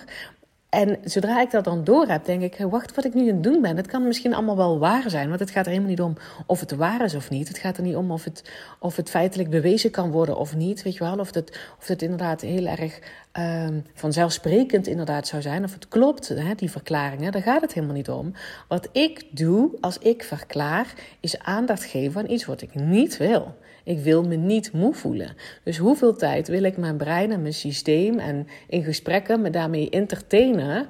En 0.73 0.97
zodra 1.03 1.41
ik 1.41 1.51
dat 1.51 1.63
dan 1.63 1.83
door 1.83 2.07
heb, 2.07 2.25
denk 2.25 2.41
ik: 2.41 2.57
wacht, 2.69 2.95
wat 2.95 3.05
ik 3.05 3.13
nu 3.13 3.21
aan 3.21 3.33
het 3.33 3.43
doen 3.43 3.61
ben, 3.61 3.75
dat 3.75 3.87
kan 3.87 4.07
misschien 4.07 4.33
allemaal 4.33 4.57
wel 4.57 4.79
waar 4.79 5.09
zijn. 5.09 5.27
Want 5.27 5.39
het 5.39 5.49
gaat 5.49 5.65
er 5.65 5.71
helemaal 5.71 5.89
niet 5.91 6.01
om 6.01 6.15
of 6.45 6.59
het 6.59 6.71
waar 6.71 7.03
is 7.03 7.15
of 7.15 7.29
niet. 7.29 7.47
Het 7.47 7.57
gaat 7.57 7.77
er 7.77 7.83
niet 7.83 7.95
om 7.95 8.11
of 8.11 8.23
het, 8.23 8.51
of 8.79 8.95
het 8.95 9.09
feitelijk 9.09 9.49
bewezen 9.49 9.91
kan 9.91 10.11
worden 10.11 10.37
of 10.37 10.55
niet. 10.55 10.83
Weet 10.83 10.93
je 10.93 11.03
wel, 11.03 11.17
of 11.17 11.33
het, 11.33 11.59
of 11.79 11.87
het 11.87 12.01
inderdaad 12.01 12.41
heel 12.41 12.65
erg 12.65 12.99
um, 13.39 13.85
vanzelfsprekend 13.93 14.87
inderdaad 14.87 15.27
zou 15.27 15.41
zijn. 15.41 15.63
Of 15.63 15.73
het 15.73 15.87
klopt, 15.87 16.27
hè, 16.27 16.55
die 16.55 16.71
verklaringen. 16.71 17.31
Daar 17.31 17.41
gaat 17.41 17.61
het 17.61 17.73
helemaal 17.73 17.95
niet 17.95 18.09
om. 18.09 18.33
Wat 18.67 18.89
ik 18.91 19.23
doe 19.29 19.71
als 19.81 19.97
ik 19.97 20.23
verklaar, 20.23 20.93
is 21.19 21.39
aandacht 21.39 21.83
geven 21.83 22.21
aan 22.21 22.29
iets 22.31 22.45
wat 22.45 22.61
ik 22.61 22.75
niet 22.75 23.17
wil. 23.17 23.55
Ik 23.83 23.99
wil 23.99 24.23
me 24.23 24.35
niet 24.35 24.71
moe 24.73 24.93
voelen. 24.93 25.35
Dus 25.63 25.77
hoeveel 25.77 26.15
tijd 26.15 26.47
wil 26.47 26.63
ik 26.63 26.77
mijn 26.77 26.97
brein 26.97 27.31
en 27.31 27.41
mijn 27.41 27.53
systeem 27.53 28.19
en 28.19 28.47
in 28.67 28.83
gesprekken 28.83 29.41
me 29.41 29.49
daarmee 29.49 29.89
entertainen? 29.89 30.87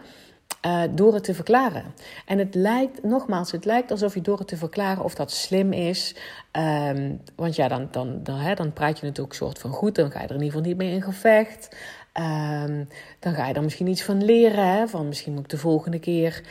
uh, 0.65 0.81
door 0.91 1.13
het 1.13 1.23
te 1.23 1.33
verklaren. 1.33 1.83
En 2.25 2.38
het 2.38 2.55
lijkt, 2.55 3.03
nogmaals, 3.03 3.51
het 3.51 3.65
lijkt 3.65 3.91
alsof 3.91 4.13
je 4.13 4.21
door 4.21 4.38
het 4.38 4.47
te 4.47 4.57
verklaren 4.57 5.03
of 5.03 5.15
dat 5.15 5.31
slim 5.31 5.73
is. 5.73 6.15
Um, 6.51 7.21
want 7.35 7.55
ja, 7.55 7.67
dan, 7.67 7.88
dan, 7.91 8.23
dan, 8.23 8.38
hè, 8.38 8.53
dan 8.53 8.73
praat 8.73 9.00
je 9.00 9.05
natuurlijk 9.05 9.35
soort 9.35 9.59
van 9.59 9.71
goed. 9.71 9.95
Dan 9.95 10.12
ga 10.12 10.21
je 10.21 10.27
er 10.27 10.35
in 10.35 10.41
ieder 10.41 10.53
geval 10.53 10.67
niet 10.67 10.77
mee 10.77 10.91
in 10.91 11.01
gevecht. 11.01 11.75
Um, 12.20 12.88
dan 13.20 13.34
ga 13.34 13.48
je 13.48 13.53
er 13.53 13.63
misschien 13.63 13.88
iets 13.88 14.03
van 14.03 14.24
leren. 14.24 14.67
Hè? 14.67 14.88
Van 14.88 15.08
misschien 15.08 15.34
moet 15.34 15.43
ik 15.43 15.50
de 15.50 15.58
volgende 15.58 16.00
keer 16.00 16.43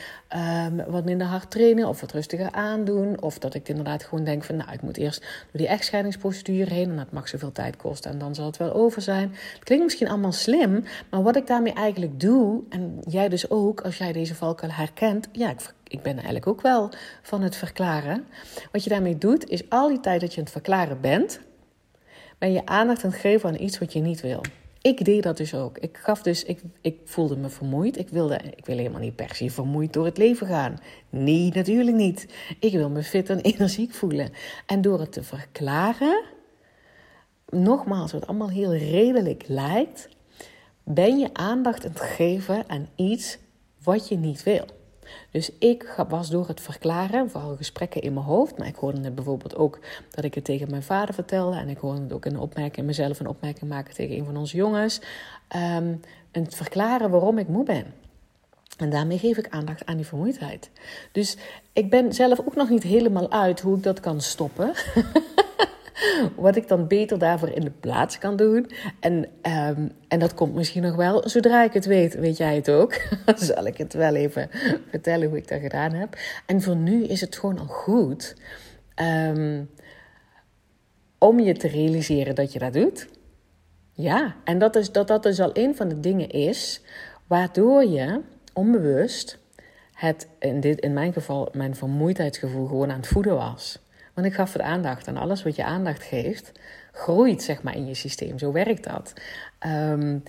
um, 0.67 0.85
wat 0.87 1.05
minder 1.05 1.27
hard 1.27 1.51
trainen 1.51 1.89
of 1.89 2.01
wat 2.01 2.13
rustiger 2.13 2.53
aandoen. 2.53 3.23
Of 3.23 3.39
dat 3.39 3.55
ik 3.55 3.69
inderdaad 3.69 4.05
gewoon 4.05 4.25
denk 4.25 4.45
van 4.45 4.57
nou, 4.57 4.73
ik 4.73 4.83
moet 4.83 4.97
eerst 4.97 5.21
door 5.21 5.61
die 5.61 5.69
echtscheidingsprocedure 5.69 6.75
heen. 6.75 6.91
En 6.91 6.97
dat 6.97 7.13
mag 7.13 7.29
zoveel 7.29 7.53
tijd 7.53 7.77
kosten 7.77 8.11
en 8.11 8.19
dan 8.19 8.35
zal 8.35 8.47
het 8.47 8.57
wel 8.57 8.73
over 8.73 9.03
zijn. 9.03 9.35
Het 9.55 9.65
klinkt 9.65 9.85
misschien 9.85 10.09
allemaal 10.09 10.33
slim, 10.33 10.85
maar 11.11 11.23
wat 11.23 11.37
ik 11.37 11.47
daarmee 11.47 11.73
eigenlijk 11.73 12.21
doe, 12.21 12.63
en 12.69 12.99
jij 13.09 13.29
dus 13.29 13.51
ook, 13.51 13.81
als 13.81 13.99
jij 13.99 14.13
deze 14.13 14.35
valkuil 14.35 14.73
herkent, 14.73 15.29
ja, 15.33 15.51
ik, 15.51 15.75
ik 15.87 16.03
ben 16.03 16.15
eigenlijk 16.15 16.47
ook 16.47 16.61
wel 16.61 16.91
van 17.23 17.43
het 17.43 17.57
verklaren. 17.57 18.27
Wat 18.73 18.85
je 18.85 18.91
daarmee 18.91 19.19
doet, 19.19 19.49
is 19.49 19.71
al 19.71 19.89
die 19.89 20.01
tijd 20.01 20.21
dat 20.21 20.31
je 20.31 20.37
aan 20.37 20.45
het 20.45 20.53
verklaren 20.53 21.01
bent, 21.01 21.41
ben 22.39 22.53
je 22.53 22.67
aandacht 22.67 23.05
aan 23.05 23.11
het 23.11 23.21
geven 23.21 23.49
aan 23.49 23.61
iets 23.61 23.79
wat 23.79 23.93
je 23.93 24.01
niet 24.01 24.21
wil 24.21 24.41
ik 24.83 25.05
deed 25.05 25.23
dat 25.23 25.37
dus 25.37 25.55
ook. 25.55 25.79
Ik 25.79 25.97
gaf 25.97 26.23
dus, 26.23 26.45
ik, 26.45 26.61
ik 26.81 27.01
voelde 27.05 27.37
me 27.37 27.49
vermoeid. 27.49 27.99
Ik 27.99 28.09
wilde, 28.09 28.41
ik 28.57 28.67
wil 28.67 28.77
helemaal 28.77 29.01
niet 29.01 29.17
per 29.17 29.35
se 29.35 29.51
vermoeid 29.51 29.93
door 29.93 30.05
het 30.05 30.19
leven 30.19 30.47
gaan. 30.47 30.79
Nee, 31.11 31.51
natuurlijk 31.55 31.97
niet. 31.97 32.27
Ik 32.61 32.73
wil 32.73 32.91
me 32.91 33.03
fit 33.03 33.31
en 33.31 33.41
energiek 33.53 33.95
voelen. 33.95 34.31
En 34.67 34.81
door 34.81 35.01
het 35.01 35.13
te 35.13 35.23
verklaren, 35.23 36.23
nogmaals, 37.49 38.13
wat 38.13 38.27
allemaal 38.27 38.51
heel 38.51 38.75
redelijk 38.75 39.45
lijkt, 39.47 40.09
ben 40.85 41.19
je 41.19 41.29
aandacht 41.33 41.85
aan 41.85 41.91
het 41.91 42.01
geven 42.01 42.65
aan 42.67 42.89
iets 42.97 43.39
wat 43.83 44.09
je 44.09 44.17
niet 44.17 44.43
wil. 44.43 44.65
Dus 45.31 45.51
ik 45.59 46.05
was 46.09 46.31
door 46.31 46.49
het 46.49 46.61
verklaren, 46.61 47.31
vooral 47.31 47.57
gesprekken 47.57 48.03
in 48.03 48.15
mijn 48.15 48.27
hoofd, 48.27 48.59
maar 48.59 48.67
ik 48.67 48.77
hoorde 48.77 49.01
het 49.01 49.15
bijvoorbeeld 49.15 49.57
ook 49.57 49.79
dat 50.11 50.25
ik 50.25 50.35
het 50.35 50.45
tegen 50.45 50.71
mijn 50.71 50.83
vader 50.83 51.15
vertelde 51.15 51.57
en 51.57 51.69
ik 51.69 51.79
hoorde 51.79 52.03
het 52.03 52.13
ook 52.13 52.27
in 52.27 52.35
een 52.35 52.41
opmerking, 52.41 52.87
mezelf 52.87 53.21
een 53.21 53.27
opmerking 53.27 53.71
maken 53.71 53.95
tegen 53.95 54.17
een 54.17 54.25
van 54.25 54.37
onze 54.37 54.57
jongens. 54.57 55.01
Um, 55.57 56.01
het 56.33 56.55
verklaren 56.55 57.11
waarom 57.11 57.39
ik 57.39 57.49
moe 57.49 57.65
ben. 57.65 57.85
En 58.77 58.91
daarmee 58.91 59.19
geef 59.19 59.37
ik 59.37 59.49
aandacht 59.49 59.87
aan 59.87 59.97
die 59.97 60.07
vermoeidheid. 60.07 60.71
Dus 61.13 61.37
ik 61.73 61.91
ben 61.91 62.13
zelf 62.13 62.41
ook 62.41 62.55
nog 62.55 62.69
niet 62.69 62.83
helemaal 62.83 63.31
uit 63.31 63.61
hoe 63.61 63.77
ik 63.77 63.83
dat 63.83 64.01
kan 64.01 64.21
stoppen. 64.21 64.73
wat 66.37 66.57
ik 66.57 66.69
dan 66.69 66.87
beter 66.87 67.19
daarvoor 67.19 67.49
in 67.49 67.65
de 67.65 67.73
plaats 67.81 68.19
kan 68.19 68.37
doen. 68.37 68.71
En, 69.01 69.13
um, 69.43 69.93
en 70.09 70.19
dat 70.19 70.35
komt 70.35 70.55
misschien 70.55 70.83
nog 70.83 70.97
wel, 70.97 71.29
zodra 71.29 71.65
ik 71.65 71.73
het 71.73 71.87
weet, 71.87 72.15
weet 72.15 72.37
jij 72.37 72.55
het 72.55 72.71
ook. 72.71 73.01
zal 73.37 73.67
ik 73.67 73.77
het 73.77 73.93
wel 73.93 74.15
even 74.15 74.49
vertellen 74.91 75.29
hoe 75.29 75.39
ik 75.39 75.49
dat 75.49 75.61
gedaan 75.61 75.93
heb. 75.93 76.17
En 76.47 76.63
voor 76.63 76.77
nu 76.77 77.05
is 77.05 77.21
het 77.21 77.37
gewoon 77.37 77.59
al 77.59 77.67
goed 77.67 78.35
um, 79.03 79.71
om 81.19 81.41
je 81.41 81.55
te 81.55 81.69
realiseren 81.69 82.35
dat 82.35 82.53
je 82.53 82.59
dat 82.59 82.73
doet. 82.73 83.09
Ja, 83.93 84.37
en 84.45 84.59
dat, 84.59 84.77
is, 84.77 84.93
dat 84.93 85.09
dat 85.09 85.23
dus 85.23 85.41
al 85.41 85.51
een 85.53 85.77
van 85.77 85.89
de 85.89 86.01
dingen 86.01 86.29
is 86.29 86.81
waardoor 87.27 87.85
je 87.85 88.21
onbewust 88.53 89.39
het, 89.93 90.29
in, 90.39 90.61
dit, 90.61 90.81
in 90.81 90.93
mijn 90.93 91.13
geval, 91.13 91.49
mijn 91.53 91.77
vermoeidheidsgevoel 91.77 92.67
gewoon 92.67 92.91
aan 92.91 92.97
het 92.97 93.07
voeden 93.07 93.35
was. 93.35 93.79
Want 94.15 94.27
ik 94.27 94.35
gaf 94.35 94.53
het 94.53 94.63
aandacht 94.63 95.07
en 95.07 95.17
alles 95.17 95.43
wat 95.43 95.57
je 95.57 95.65
aandacht 95.65 96.03
geeft, 96.03 96.53
groeit 96.93 97.43
zeg 97.43 97.63
maar 97.63 97.77
in 97.77 97.87
je 97.87 97.95
systeem. 97.95 98.39
Zo 98.39 98.53
werkt 98.53 98.85
dat. 98.85 99.13
Um, 99.67 100.23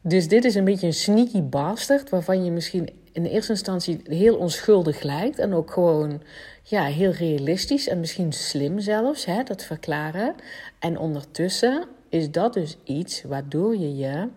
dus 0.00 0.28
dit 0.28 0.44
is 0.44 0.54
een 0.54 0.64
beetje 0.64 0.86
een 0.86 0.92
sneaky 0.92 1.42
bastard, 1.42 2.10
waarvan 2.10 2.44
je 2.44 2.50
misschien 2.50 2.90
in 3.12 3.24
eerste 3.24 3.52
instantie 3.52 4.00
heel 4.04 4.36
onschuldig 4.36 5.02
lijkt. 5.02 5.38
En 5.38 5.54
ook 5.54 5.70
gewoon 5.70 6.22
ja, 6.62 6.84
heel 6.84 7.10
realistisch 7.10 7.88
en 7.88 8.00
misschien 8.00 8.32
slim 8.32 8.80
zelfs, 8.80 9.24
hè, 9.24 9.42
dat 9.42 9.64
verklaren. 9.64 10.34
En 10.78 10.98
ondertussen 10.98 11.84
is 12.08 12.30
dat 12.30 12.52
dus 12.52 12.76
iets 12.84 13.22
waardoor 13.22 13.76
je 13.76 13.96
je 13.96 14.28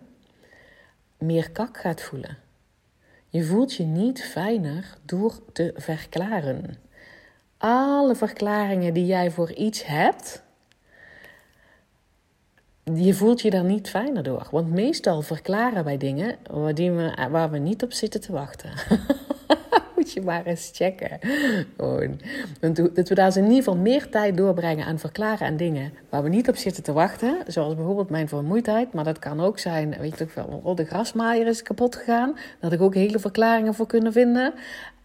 meer 1.18 1.50
kak 1.50 1.78
gaat 1.78 2.02
voelen. 2.02 2.36
Je 3.28 3.44
voelt 3.44 3.74
je 3.74 3.84
niet 3.84 4.24
fijner 4.24 4.96
door 5.04 5.38
te 5.52 5.72
verklaren 5.76 6.83
alle 7.58 8.14
verklaringen 8.14 8.94
die 8.94 9.06
jij 9.06 9.30
voor 9.30 9.52
iets 9.52 9.86
hebt, 9.86 10.42
je 12.84 13.14
voelt 13.14 13.40
je 13.40 13.50
daar 13.50 13.64
niet 13.64 13.90
fijner 13.90 14.22
door. 14.22 14.48
Want 14.50 14.70
meestal 14.70 15.22
verklaren 15.22 15.84
wij 15.84 15.96
dingen 15.96 16.36
waar, 17.30 17.50
we, 17.50 17.58
niet 17.58 17.82
op 17.82 17.92
zitten 17.92 18.20
te 18.20 18.32
wachten. 18.32 18.70
Moet 19.96 20.12
je 20.12 20.22
maar 20.22 20.46
eens 20.46 20.70
checken. 20.74 21.18
Dat 22.92 23.08
we 23.08 23.14
daar 23.14 23.36
in 23.36 23.42
ieder 23.42 23.56
geval 23.56 23.76
meer 23.76 24.08
tijd 24.08 24.36
doorbrengen 24.36 24.86
aan 24.86 24.98
verklaren 24.98 25.46
aan 25.46 25.56
dingen 25.56 25.92
waar 26.08 26.22
we 26.22 26.28
niet 26.28 26.48
op 26.48 26.56
zitten 26.56 26.82
te 26.82 26.92
wachten. 26.92 27.36
Zoals 27.46 27.74
bijvoorbeeld 27.74 28.10
mijn 28.10 28.28
vermoeidheid. 28.28 28.92
Maar 28.92 29.04
dat 29.04 29.18
kan 29.18 29.40
ook 29.40 29.58
zijn, 29.58 29.96
weet 30.00 30.18
je 30.18 30.24
toch 30.24 30.34
wel, 30.34 30.74
de 30.74 30.84
grasmaaier 30.84 31.46
is 31.46 31.62
kapot 31.62 31.96
gegaan. 31.96 32.32
Daar 32.32 32.44
had 32.60 32.72
ik 32.72 32.80
ook 32.80 32.94
hele 32.94 33.18
verklaringen 33.18 33.74
voor 33.74 33.86
kunnen 33.86 34.12
vinden. 34.12 34.54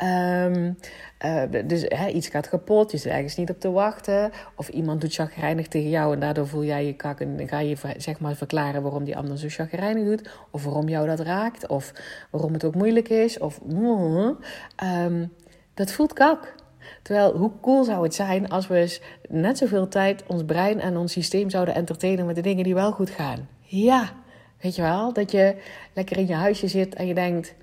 Um, 0.03 0.77
uh, 1.25 1.41
dus 1.65 1.85
hè, 1.88 2.07
iets 2.07 2.27
gaat 2.27 2.49
kapot, 2.49 2.91
je 2.91 2.97
zit 2.97 3.11
ergens 3.11 3.35
niet 3.35 3.49
op 3.49 3.59
te 3.59 3.71
wachten. 3.71 4.31
Of 4.55 4.69
iemand 4.69 5.01
doet 5.01 5.13
chagrijnig 5.13 5.67
tegen 5.67 5.89
jou 5.89 6.13
en 6.13 6.19
daardoor 6.19 6.47
voel 6.47 6.63
jij 6.63 6.85
je 6.85 6.93
kak. 6.93 7.19
En 7.19 7.47
ga 7.47 7.59
je 7.59 7.75
zeg 7.97 8.19
maar 8.19 8.35
verklaren 8.35 8.81
waarom 8.81 9.03
die 9.03 9.17
ander 9.17 9.38
zo 9.38 9.47
chagrijnig 9.49 10.05
doet. 10.05 10.29
Of 10.51 10.63
waarom 10.63 10.89
jou 10.89 11.07
dat 11.07 11.19
raakt. 11.19 11.67
Of 11.67 11.93
waarom 12.29 12.53
het 12.53 12.63
ook 12.63 12.75
moeilijk 12.75 13.09
is. 13.09 13.39
Of 13.39 13.59
um, 13.67 14.38
dat 15.73 15.91
voelt 15.91 16.13
kak. 16.13 16.55
Terwijl, 17.01 17.38
hoe 17.38 17.51
cool 17.61 17.83
zou 17.83 18.03
het 18.03 18.15
zijn 18.15 18.49
als 18.49 18.67
we 18.67 18.99
net 19.29 19.57
zoveel 19.57 19.88
tijd 19.88 20.23
ons 20.27 20.43
brein 20.43 20.79
en 20.79 20.97
ons 20.97 21.11
systeem 21.11 21.49
zouden 21.49 21.75
entertainen 21.75 22.25
met 22.25 22.35
de 22.35 22.41
dingen 22.41 22.63
die 22.63 22.73
wel 22.73 22.91
goed 22.91 23.09
gaan. 23.09 23.47
Ja, 23.61 24.09
weet 24.61 24.75
je 24.75 24.81
wel? 24.81 25.13
Dat 25.13 25.31
je 25.31 25.55
lekker 25.93 26.17
in 26.17 26.27
je 26.27 26.33
huisje 26.33 26.67
zit 26.67 26.95
en 26.95 27.07
je 27.07 27.13
denkt: 27.13 27.53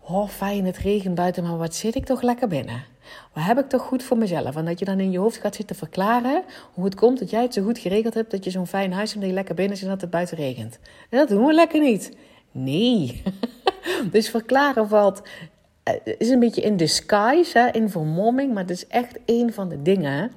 Oh, 0.00 0.28
fijn, 0.28 0.64
het 0.64 0.76
regent 0.76 1.14
buiten, 1.14 1.42
maar 1.42 1.56
wat 1.56 1.74
zit 1.74 1.94
ik 1.94 2.04
toch 2.04 2.22
lekker 2.22 2.48
binnen? 2.48 2.92
Wat 3.32 3.44
heb 3.44 3.58
ik 3.58 3.68
toch 3.68 3.82
goed 3.82 4.02
voor 4.02 4.18
mezelf? 4.18 4.56
En 4.56 4.64
dat 4.64 4.78
je 4.78 4.84
dan 4.84 5.00
in 5.00 5.10
je 5.10 5.18
hoofd 5.18 5.36
gaat 5.36 5.54
zitten 5.54 5.76
verklaren 5.76 6.42
hoe 6.72 6.84
het 6.84 6.94
komt 6.94 7.18
dat 7.18 7.30
jij 7.30 7.42
het 7.42 7.54
zo 7.54 7.62
goed 7.62 7.78
geregeld 7.78 8.14
hebt 8.14 8.30
dat 8.30 8.44
je 8.44 8.50
zo'n 8.50 8.66
fijn 8.66 8.92
huis 8.92 9.08
hebt 9.08 9.20
dat 9.20 9.28
je 9.28 9.36
lekker 9.36 9.54
binnen 9.54 9.76
zit 9.76 9.86
en 9.86 9.92
dat 9.92 10.00
het 10.00 10.10
buiten 10.10 10.36
regent. 10.36 10.78
En 11.10 11.18
dat 11.18 11.28
doen 11.28 11.46
we 11.46 11.52
lekker 11.52 11.80
niet. 11.80 12.16
Nee. 12.50 13.22
dus 14.12 14.30
verklaren 14.30 14.88
valt 14.88 15.22
eh, 15.82 15.94
is 16.18 16.28
een 16.28 16.38
beetje 16.38 16.62
in 16.62 16.76
disguise, 16.76 17.58
hè, 17.58 17.70
in 17.70 17.90
vermomming, 17.90 18.52
maar 18.52 18.62
het 18.62 18.70
is 18.70 18.86
echt 18.86 19.18
een 19.26 19.52
van 19.52 19.68
de 19.68 19.82
dingen 19.82 20.32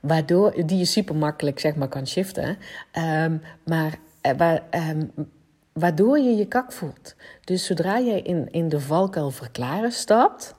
waardoor 0.00 0.66
die 0.66 0.78
je 0.78 0.84
super 0.84 1.16
makkelijk 1.16 1.58
zeg 1.58 1.74
maar 1.74 1.88
kan 1.88 2.06
shiften, 2.06 2.58
um, 2.98 3.42
maar 3.64 3.98
uh, 4.26 4.32
waar, 4.36 4.62
um, 4.70 5.12
waardoor 5.72 6.18
je 6.18 6.36
je 6.36 6.46
kak 6.46 6.72
voelt. 6.72 7.14
Dus 7.44 7.66
zodra 7.66 8.00
jij 8.00 8.20
in, 8.20 8.48
in 8.50 8.68
de 8.68 8.80
valkuil 8.80 9.30
verklaren 9.30 9.92
stapt, 9.92 10.54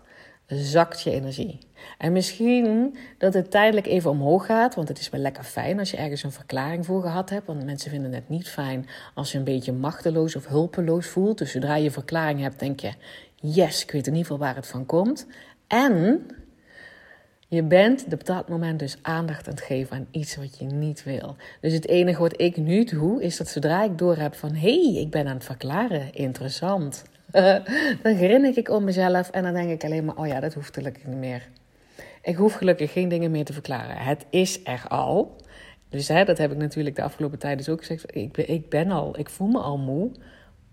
zakt 0.48 1.02
je 1.02 1.12
energie. 1.12 1.60
En 1.98 2.12
misschien 2.12 2.98
dat 3.18 3.34
het 3.34 3.52
tijdelijk 3.52 3.88
even 3.88 4.10
omhoog 4.12 4.46
gaat, 4.46 4.76
want 4.76 4.88
het 4.88 5.00
is 5.00 5.10
wel 5.10 5.22
lekker 5.22 5.44
fijn 5.44 5.80
als 5.80 5.92
je 5.92 5.98
ergens 5.98 6.24
een 6.24 6.32
verklaring 6.32 6.86
voor 6.86 7.02
gehad 7.02 7.30
hebt. 7.30 7.48
Want 7.48 7.66
mensen 7.66 7.92
vinden 7.92 8.14
het 8.14 8.30
niet 8.30 8.50
fijn 8.50 8.88
als 9.14 9.32
je 9.32 9.38
een 9.38 9.44
beetje 9.44 9.74
machteloos 9.74 10.36
of 10.36 10.48
hulpeloos 10.48 11.08
voelt. 11.08 11.38
Dus 11.38 11.52
zodra 11.52 11.76
je 11.76 11.92
verklaring 11.92 12.40
hebt, 12.40 12.60
denk 12.60 12.80
je: 12.80 12.92
yes, 13.36 13.84
ik 13.84 13.92
weet 13.92 14.08
in 14.08 14.14
ieder 14.14 14.32
geval 14.32 14.46
waar 14.46 14.56
het 14.56 14.68
van 14.68 14.86
komt. 14.86 15.28
En 15.68 16.26
je 17.48 17.64
bent 17.64 18.06
op 18.14 18.26
dat 18.26 18.50
moment 18.50 18.80
dus 18.80 18.98
aandacht 19.02 19.48
aan 19.48 19.54
het 19.54 19.64
geven 19.64 19.96
aan 19.96 20.08
iets 20.12 20.36
wat 20.36 20.58
je 20.58 20.66
niet 20.66 21.04
wil. 21.04 21.36
Dus 21.62 21.74
het 21.74 21.88
enige 21.88 22.20
wat 22.22 22.42
ik 22.42 22.58
nu 22.58 22.84
doe, 22.84 23.24
is 23.24 23.38
dat 23.38 23.48
zodra 23.48 23.84
ik 23.84 23.98
door 23.98 24.18
heb 24.18 24.36
van... 24.36 24.54
hé, 24.54 24.92
hey, 24.92 25.02
ik 25.02 25.10
ben 25.10 25.28
aan 25.28 25.36
het 25.36 25.44
verklaren, 25.44 26.14
interessant. 26.14 27.04
dan 28.04 28.16
grinnik 28.18 28.56
ik 28.56 28.70
om 28.70 28.84
mezelf 28.84 29.30
en 29.30 29.44
dan 29.44 29.54
denk 29.54 29.70
ik 29.70 29.84
alleen 29.84 30.06
maar... 30.06 30.18
oh 30.18 30.28
ja, 30.28 30.40
dat 30.40 30.54
hoeft 30.54 30.74
gelukkig 30.74 31.06
niet 31.06 31.18
meer. 31.18 31.48
Ik 32.22 32.36
hoef 32.36 32.54
gelukkig 32.54 32.92
geen 32.92 33.10
dingen 33.10 33.32
meer 33.32 33.46
te 33.46 33.54
verklaren. 33.54 33.98
Het 33.98 34.26
is 34.30 34.60
er 34.64 34.86
al. 34.88 35.36
Dus 35.90 36.08
hè, 36.08 36.26
dat 36.26 36.38
heb 36.38 36.52
ik 36.52 36.58
natuurlijk 36.58 36.96
de 36.96 37.02
afgelopen 37.02 37.40
tijd 37.40 37.58
dus 37.58 37.70
ook 37.70 37.80
gezegd. 37.80 38.16
Ik 38.16 38.32
ben, 38.32 38.50
ik 38.50 38.70
ben 38.70 38.92
al, 38.92 39.20
ik 39.20 39.30
voel 39.30 39.48
me 39.48 39.60
al 39.60 39.78
moe. 39.78 40.12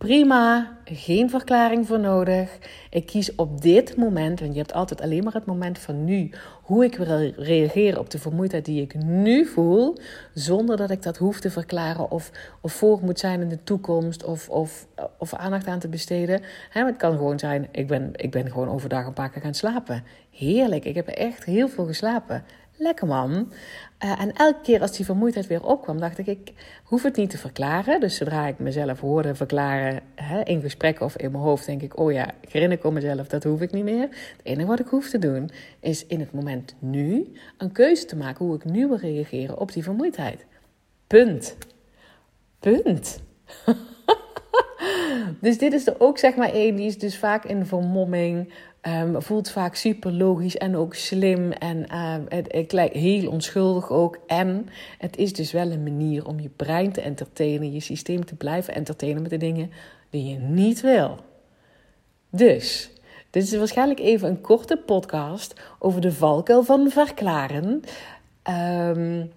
Prima, 0.03 0.79
geen 0.85 1.31
verklaring 1.31 1.87
voor 1.87 2.01
nodig. 2.01 2.59
Ik 2.91 3.07
kies 3.07 3.35
op 3.35 3.61
dit 3.61 3.97
moment, 3.97 4.41
want 4.41 4.53
je 4.53 4.59
hebt 4.59 4.73
altijd 4.73 5.01
alleen 5.01 5.25
maar 5.25 5.33
het 5.33 5.45
moment 5.45 5.79
van 5.79 6.05
nu, 6.05 6.31
hoe 6.63 6.85
ik 6.85 6.97
wil 6.97 7.33
reageren 7.37 7.99
op 7.99 8.11
de 8.11 8.19
vermoeidheid 8.19 8.65
die 8.65 8.83
ik 8.83 8.95
nu 8.95 9.47
voel, 9.47 9.99
zonder 10.35 10.77
dat 10.77 10.91
ik 10.91 11.03
dat 11.03 11.17
hoef 11.17 11.41
te 11.41 11.51
verklaren 11.51 12.11
of, 12.11 12.31
of 12.61 12.73
voor 12.73 12.99
moet 13.03 13.19
zijn 13.19 13.41
in 13.41 13.49
de 13.49 13.65
toekomst 13.65 14.25
of, 14.25 14.49
of, 14.49 14.87
of 15.19 15.35
aandacht 15.35 15.67
aan 15.67 15.79
te 15.79 15.89
besteden. 15.89 16.43
het 16.71 16.97
kan 16.97 17.17
gewoon 17.17 17.39
zijn, 17.39 17.69
ik 17.73 17.87
ben, 17.87 18.11
ik 18.13 18.31
ben 18.31 18.51
gewoon 18.51 18.69
overdag 18.69 19.07
een 19.07 19.13
paar 19.13 19.31
keer 19.31 19.43
gaan 19.43 19.55
slapen. 19.55 20.05
Heerlijk, 20.31 20.85
ik 20.85 20.95
heb 20.95 21.09
echt 21.09 21.45
heel 21.45 21.69
veel 21.69 21.87
geslapen. 21.87 22.45
Lekker 22.77 23.07
man. 23.07 23.53
Uh, 24.05 24.21
en 24.21 24.33
elke 24.33 24.61
keer 24.63 24.81
als 24.81 24.97
die 24.97 25.05
vermoeidheid 25.05 25.47
weer 25.47 25.65
opkwam, 25.65 26.01
dacht 26.01 26.19
ik, 26.19 26.27
ik 26.27 26.53
hoef 26.85 27.03
het 27.03 27.17
niet 27.17 27.31
te 27.31 27.39
verklaren. 27.39 28.01
Dus 28.01 28.17
zodra 28.17 28.47
ik 28.47 28.59
mezelf 28.59 29.01
hoorde 29.01 29.35
verklaren 29.35 30.01
hè, 30.15 30.43
in 30.43 30.61
gesprek 30.61 31.01
of 31.01 31.17
in 31.17 31.31
mijn 31.31 31.43
hoofd, 31.43 31.67
denk 31.67 31.83
ik, 31.83 31.99
oh 31.99 32.13
ja, 32.13 32.31
ik 32.41 32.53
herinner 32.53 32.93
mezelf, 32.93 33.29
dat 33.29 33.45
hoef 33.45 33.61
ik 33.61 33.73
niet 33.73 33.85
meer. 33.85 34.09
Het 34.11 34.41
enige 34.43 34.67
wat 34.67 34.81
ik 34.81 34.87
hoef 34.87 35.09
te 35.09 35.19
doen, 35.19 35.51
is 35.81 36.07
in 36.07 36.21
het 36.21 36.33
moment 36.33 36.75
nu 36.79 37.33
een 37.59 37.73
keuze 37.73 38.05
te 38.05 38.17
maken 38.17 38.45
hoe 38.45 38.55
ik 38.55 38.65
nu 38.65 38.89
wil 38.89 38.97
reageren 38.97 39.59
op 39.59 39.73
die 39.73 39.83
vermoeidheid. 39.83 40.47
Punt. 41.07 41.57
Punt. 42.59 43.23
dus 45.41 45.59
dit 45.59 45.73
is 45.73 45.87
er 45.87 46.01
ook 46.01 46.19
zeg 46.19 46.37
maar 46.37 46.53
één, 46.53 46.77
die 46.77 46.87
is 46.87 46.99
dus 46.99 47.19
vaak 47.19 47.45
in 47.45 47.67
vermomming, 47.67 48.53
Um, 48.89 49.23
voelt 49.23 49.51
vaak 49.51 49.75
super 49.75 50.13
logisch 50.13 50.57
en 50.57 50.77
ook 50.77 50.95
slim 50.95 51.53
en 51.53 51.87
uh, 51.93 52.15
het, 52.29 52.53
het, 52.53 52.93
heel 52.93 53.31
onschuldig 53.31 53.91
ook. 53.91 54.19
En 54.27 54.69
het 54.99 55.17
is 55.17 55.33
dus 55.33 55.53
wel 55.53 55.71
een 55.71 55.83
manier 55.83 56.27
om 56.27 56.41
je 56.41 56.49
brein 56.49 56.93
te 56.93 57.01
entertainen, 57.01 57.73
je 57.73 57.81
systeem 57.81 58.25
te 58.25 58.35
blijven 58.35 58.75
entertainen 58.75 59.23
met 59.23 59.31
de 59.31 59.37
dingen 59.37 59.71
die 60.11 60.25
je 60.25 60.39
niet 60.39 60.81
wil. 60.81 61.19
Dus, 62.31 62.91
dit 63.31 63.43
is 63.43 63.57
waarschijnlijk 63.57 64.01
even 64.01 64.29
een 64.29 64.41
korte 64.41 64.77
podcast 64.77 65.61
over 65.79 66.01
de 66.01 66.13
valkuil 66.13 66.63
van 66.63 66.91
verklaren. 66.91 67.83
Um, 68.49 69.33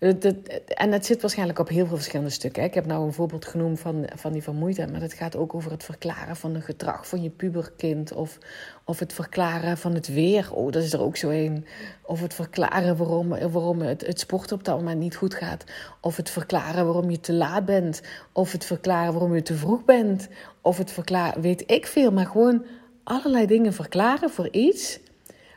en 0.00 0.92
het 0.92 1.06
zit 1.06 1.20
waarschijnlijk 1.20 1.58
op 1.58 1.68
heel 1.68 1.86
veel 1.86 1.96
verschillende 1.96 2.30
stukken. 2.30 2.62
Ik 2.62 2.74
heb 2.74 2.86
nou 2.86 3.06
een 3.06 3.12
voorbeeld 3.12 3.44
genoemd 3.44 3.80
van, 3.80 4.08
van 4.14 4.32
die 4.32 4.42
vermoeidheid, 4.42 4.92
maar 4.92 5.00
het 5.00 5.12
gaat 5.12 5.36
ook 5.36 5.54
over 5.54 5.70
het 5.70 5.84
verklaren 5.84 6.36
van 6.36 6.54
het 6.54 6.64
gedrag 6.64 7.08
van 7.08 7.22
je 7.22 7.30
puberkind. 7.30 8.12
Of, 8.12 8.38
of 8.84 8.98
het 8.98 9.12
verklaren 9.12 9.78
van 9.78 9.94
het 9.94 10.08
weer. 10.08 10.54
Oh, 10.54 10.72
dat 10.72 10.82
is 10.82 10.92
er 10.92 11.02
ook 11.02 11.16
zo 11.16 11.28
een. 11.28 11.66
Of 12.02 12.20
het 12.20 12.34
verklaren 12.34 12.96
waarom, 12.96 13.28
waarom 13.28 13.80
het, 13.80 14.06
het 14.06 14.20
sporten 14.20 14.56
op 14.56 14.64
dat 14.64 14.76
moment 14.76 14.98
niet 14.98 15.16
goed 15.16 15.34
gaat. 15.34 15.64
Of 16.00 16.16
het 16.16 16.30
verklaren 16.30 16.84
waarom 16.84 17.10
je 17.10 17.20
te 17.20 17.32
laat 17.32 17.64
bent. 17.64 18.02
Of 18.32 18.52
het 18.52 18.64
verklaren 18.64 19.12
waarom 19.12 19.34
je 19.34 19.42
te 19.42 19.54
vroeg 19.54 19.84
bent. 19.84 20.28
Of 20.60 20.78
het 20.78 20.90
verklaren, 20.92 21.40
weet 21.40 21.70
ik 21.70 21.86
veel, 21.86 22.12
maar 22.12 22.26
gewoon 22.26 22.64
allerlei 23.04 23.46
dingen 23.46 23.72
verklaren 23.72 24.30
voor 24.30 24.48
iets 24.50 25.00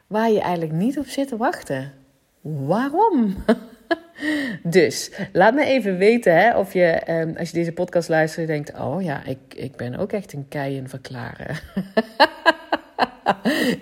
waar 0.08 0.32
je 0.32 0.42
eigenlijk 0.42 0.72
niet 0.72 0.98
op 0.98 1.06
zit 1.06 1.28
te 1.28 1.38
wachten. 1.38 1.94
Waarom? 2.42 3.36
Dus 4.64 5.12
laat 5.32 5.54
me 5.54 5.66
even 5.66 5.98
weten 5.98 6.36
hè, 6.36 6.58
of 6.58 6.74
je, 6.74 7.02
um, 7.10 7.36
als 7.38 7.50
je 7.50 7.58
deze 7.58 7.72
podcast 7.72 8.10
luistert, 8.10 8.48
denkt: 8.48 8.80
Oh 8.80 9.04
ja, 9.04 9.26
ik, 9.26 9.38
ik 9.56 9.76
ben 9.76 9.96
ook 9.96 10.12
echt 10.12 10.34
een 10.34 10.46
kei 10.50 10.76
in 10.76 10.90
verklaren. 10.90 11.58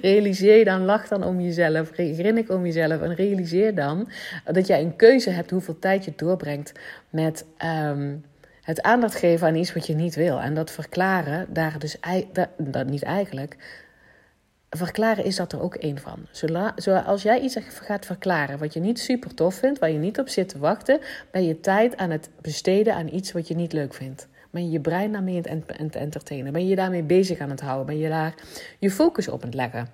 realiseer 0.01 0.65
dan, 0.65 0.85
lach 0.85 1.07
dan 1.07 1.23
om 1.23 1.41
jezelf, 1.41 1.89
grinnik 1.93 2.49
om 2.49 2.65
jezelf 2.65 3.01
en 3.01 3.15
realiseer 3.15 3.75
dan 3.75 4.09
dat 4.45 4.67
jij 4.67 4.81
een 4.81 4.95
keuze 4.95 5.29
hebt 5.29 5.51
hoeveel 5.51 5.79
tijd 5.79 6.05
je 6.05 6.13
doorbrengt 6.15 6.71
met 7.09 7.45
um, 7.87 8.23
het 8.61 8.81
aandacht 8.81 9.15
geven 9.15 9.47
aan 9.47 9.55
iets 9.55 9.73
wat 9.73 9.87
je 9.87 9.93
niet 9.93 10.15
wil. 10.15 10.39
En 10.39 10.53
dat 10.53 10.71
verklaren, 10.71 11.47
daar 11.49 11.79
dus, 11.79 11.97
dat 12.57 12.87
niet 12.87 13.03
eigenlijk, 13.03 13.57
verklaren 14.77 15.23
is 15.23 15.35
dat 15.35 15.53
er 15.53 15.61
ook 15.61 15.75
één 15.75 15.97
van. 15.97 16.19
Zoals 16.75 17.21
jij 17.21 17.39
iets 17.39 17.57
gaat 17.63 18.05
verklaren 18.05 18.59
wat 18.59 18.73
je 18.73 18.79
niet 18.79 18.99
super 18.99 19.33
tof 19.33 19.55
vindt, 19.55 19.79
waar 19.79 19.91
je 19.91 19.97
niet 19.97 20.19
op 20.19 20.29
zit 20.29 20.49
te 20.49 20.59
wachten, 20.59 20.99
ben 21.31 21.45
je 21.45 21.59
tijd 21.59 21.97
aan 21.97 22.09
het 22.09 22.29
besteden 22.41 22.95
aan 22.95 23.07
iets 23.13 23.31
wat 23.31 23.47
je 23.47 23.55
niet 23.55 23.73
leuk 23.73 23.93
vindt. 23.93 24.27
Ben 24.49 24.65
je 24.65 24.71
je 24.71 24.79
brein 24.79 25.11
daarmee 25.11 25.41
aan 25.49 25.63
het 25.67 25.95
entertainen? 25.95 26.53
Ben 26.53 26.67
je 26.67 26.75
daarmee 26.75 27.03
bezig 27.03 27.39
aan 27.39 27.49
het 27.49 27.61
houden? 27.61 27.85
Ben 27.85 27.97
je 27.97 28.09
daar 28.09 28.35
je 28.79 28.91
focus 28.91 29.27
op 29.27 29.41
aan 29.41 29.47
het 29.47 29.55
leggen? 29.55 29.87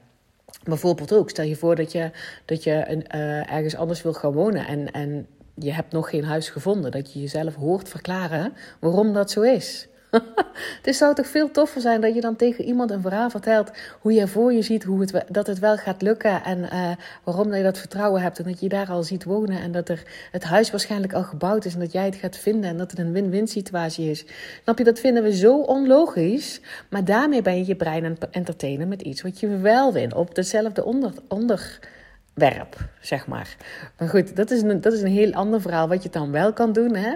Bijvoorbeeld 0.64 1.14
ook, 1.14 1.30
stel 1.30 1.46
je 1.46 1.56
voor 1.56 1.76
dat 1.76 1.92
je, 1.92 2.12
dat 2.46 2.64
je 2.64 3.04
uh, 3.14 3.52
ergens 3.52 3.76
anders 3.76 4.02
wil 4.02 4.14
gaan 4.14 4.32
wonen 4.32 4.68
en, 4.68 4.92
en 4.92 5.28
je 5.56 5.74
hebt 5.74 5.92
nog 5.92 6.10
geen 6.10 6.24
huis 6.24 6.50
gevonden. 6.50 6.92
Dat 6.92 7.14
je 7.14 7.20
jezelf 7.20 7.56
hoort 7.56 7.90
verklaren 7.90 8.54
waarom 8.80 9.14
dat 9.14 9.32
zo 9.32 9.42
is. 9.42 9.88
het 10.82 10.96
zou 10.96 11.16
toch 11.16 11.28
veel 11.28 11.52
toffer 11.52 11.82
zijn 11.82 12.02
dat 12.02 12.16
je 12.16 12.22
dan 12.22 12.36
tegen 12.36 12.64
iemand 12.64 12.92
een 12.92 13.02
verhaal 13.02 13.30
vertelt 13.30 13.72
hoe 14.02 14.14
je 14.14 14.28
voor 14.28 14.54
je 14.54 14.62
ziet 14.62 14.84
hoe 14.84 15.00
het, 15.00 15.24
dat 15.28 15.48
het 15.48 15.60
wel 15.60 15.78
gaat 15.78 16.02
lukken 16.02 16.44
en 16.44 16.60
uh, 16.60 16.90
waarom 17.24 17.54
je 17.54 17.64
dat 17.64 17.78
vertrouwen 17.78 18.22
hebt 18.22 18.40
en 18.40 18.44
dat 18.44 18.60
je 18.60 18.70
daar 18.70 18.90
al 18.90 19.04
ziet 19.04 19.24
wonen 19.24 19.62
en 19.62 19.72
dat 19.72 19.90
er 19.90 20.04
het 20.32 20.44
huis 20.44 20.72
waarschijnlijk 20.72 21.14
al 21.14 21.24
gebouwd 21.24 21.66
is 21.66 21.74
en 21.74 21.80
dat 21.80 21.92
jij 21.92 22.06
het 22.06 22.16
gaat 22.16 22.38
vinden 22.38 22.70
en 22.70 22.78
dat 22.78 22.92
het 22.92 23.00
een 23.00 23.12
win-win 23.12 23.48
situatie 23.48 24.10
is. 24.10 24.26
Snap 24.64 24.78
je, 24.78 24.84
dat 24.84 25.00
vinden 25.00 25.24
we 25.24 25.36
zo 25.36 25.62
onlogisch, 25.62 26.62
maar 26.90 27.06
daarmee 27.06 27.42
ben 27.42 27.58
je 27.58 27.66
je 27.66 27.76
brein 27.76 28.06
aan 28.06 28.16
het 28.20 28.30
entertainen 28.30 28.88
met 28.88 29.02
iets 29.02 29.22
wat 29.22 29.40
je 29.40 29.58
wel 29.58 29.94
wil 29.94 30.10
op 30.16 30.36
hetzelfde 30.36 30.86
onder, 30.86 31.12
onderwerp, 31.28 32.76
zeg 33.02 33.28
maar. 33.28 33.56
Maar 33.98 34.10
goed, 34.10 34.36
dat 34.36 34.52
is, 34.52 34.62
een, 34.62 34.82
dat 34.82 34.94
is 34.94 35.02
een 35.02 35.08
heel 35.08 35.34
ander 35.34 35.62
verhaal 35.62 35.88
wat 35.88 36.04
je 36.04 36.10
dan 36.10 36.32
wel 36.32 36.54
kan 36.54 36.74
doen. 36.74 36.96
Hè? 36.96 37.16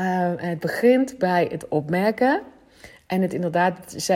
Uh, 0.00 0.32
het 0.36 0.60
begint 0.60 1.18
bij 1.18 1.48
het 1.50 1.68
opmerken 1.68 2.42
en 3.06 3.22
het 3.22 3.32
inderdaad 3.32 4.10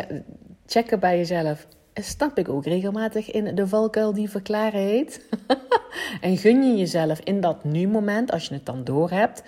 checken 0.66 1.00
bij 1.00 1.16
jezelf. 1.16 1.66
Stap 1.94 2.38
ik 2.38 2.48
ook 2.48 2.64
regelmatig 2.64 3.30
in 3.30 3.54
de 3.54 3.66
valkuil 3.66 4.12
die 4.12 4.30
verklaren 4.30 4.80
heet? 4.80 5.28
en 6.20 6.36
gun 6.36 6.62
je 6.62 6.76
jezelf 6.76 7.20
in 7.20 7.40
dat 7.40 7.64
nu-moment, 7.64 8.32
als 8.32 8.48
je 8.48 8.54
het 8.54 8.66
dan 8.66 8.84
door 8.84 9.10
hebt, 9.10 9.42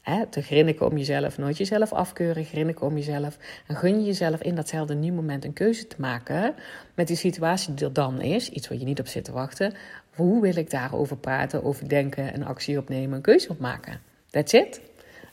hè, 0.00 0.26
te 0.26 0.42
grinniken 0.42 0.86
om 0.86 0.96
jezelf, 0.96 1.38
nooit 1.38 1.56
jezelf 1.56 1.92
afkeuren, 1.92 2.44
grinniken 2.44 2.86
om 2.86 2.94
jezelf. 2.94 3.38
En 3.66 3.76
gun 3.76 4.00
je 4.00 4.06
jezelf 4.06 4.42
in 4.42 4.54
datzelfde 4.54 4.94
nu-moment 4.94 5.44
een 5.44 5.52
keuze 5.52 5.86
te 5.86 5.96
maken 5.98 6.54
met 6.94 7.06
die 7.06 7.16
situatie 7.16 7.74
die 7.74 7.86
er 7.86 7.92
dan 7.92 8.20
is, 8.20 8.48
iets 8.48 8.68
waar 8.68 8.78
je 8.78 8.84
niet 8.84 9.00
op 9.00 9.06
zit 9.06 9.24
te 9.24 9.32
wachten. 9.32 9.74
Hoe 10.14 10.40
wil 10.40 10.56
ik 10.56 10.70
daarover 10.70 11.16
praten, 11.16 11.64
over 11.64 11.88
denken, 11.88 12.34
een 12.34 12.44
actie 12.44 12.78
opnemen, 12.78 13.16
een 13.16 13.22
keuze 13.22 13.48
op 13.48 13.58
maken? 13.58 14.00
That's 14.30 14.52
it. 14.52 14.80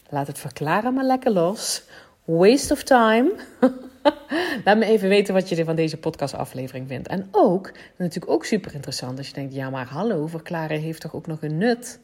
Laat 0.10 0.28
het 0.28 0.40
verklaren 0.40 0.94
maar 0.94 1.04
lekker 1.04 1.32
los. 1.32 1.84
Waste 2.26 2.74
of 2.74 2.84
time. 2.84 3.32
Laat 4.66 4.78
me 4.78 4.86
even 4.86 5.10
weten 5.10 5.34
wat 5.34 5.50
je 5.50 5.66
van 5.66 5.76
deze 5.76 5.98
podcastaflevering 5.98 6.88
vindt. 6.88 7.08
En 7.08 7.28
ook, 7.32 7.72
natuurlijk 7.98 8.32
ook 8.32 8.46
super 8.46 8.74
interessant 8.74 9.18
als 9.18 9.28
je 9.28 9.34
denkt, 9.34 9.54
ja 9.54 9.70
maar 9.70 9.88
hallo, 9.88 10.28
verklaren 10.28 10.80
heeft 10.80 11.02
toch 11.02 11.16
ook 11.16 11.28
nog 11.28 11.42
een 11.42 11.58
nut? 11.58 12.00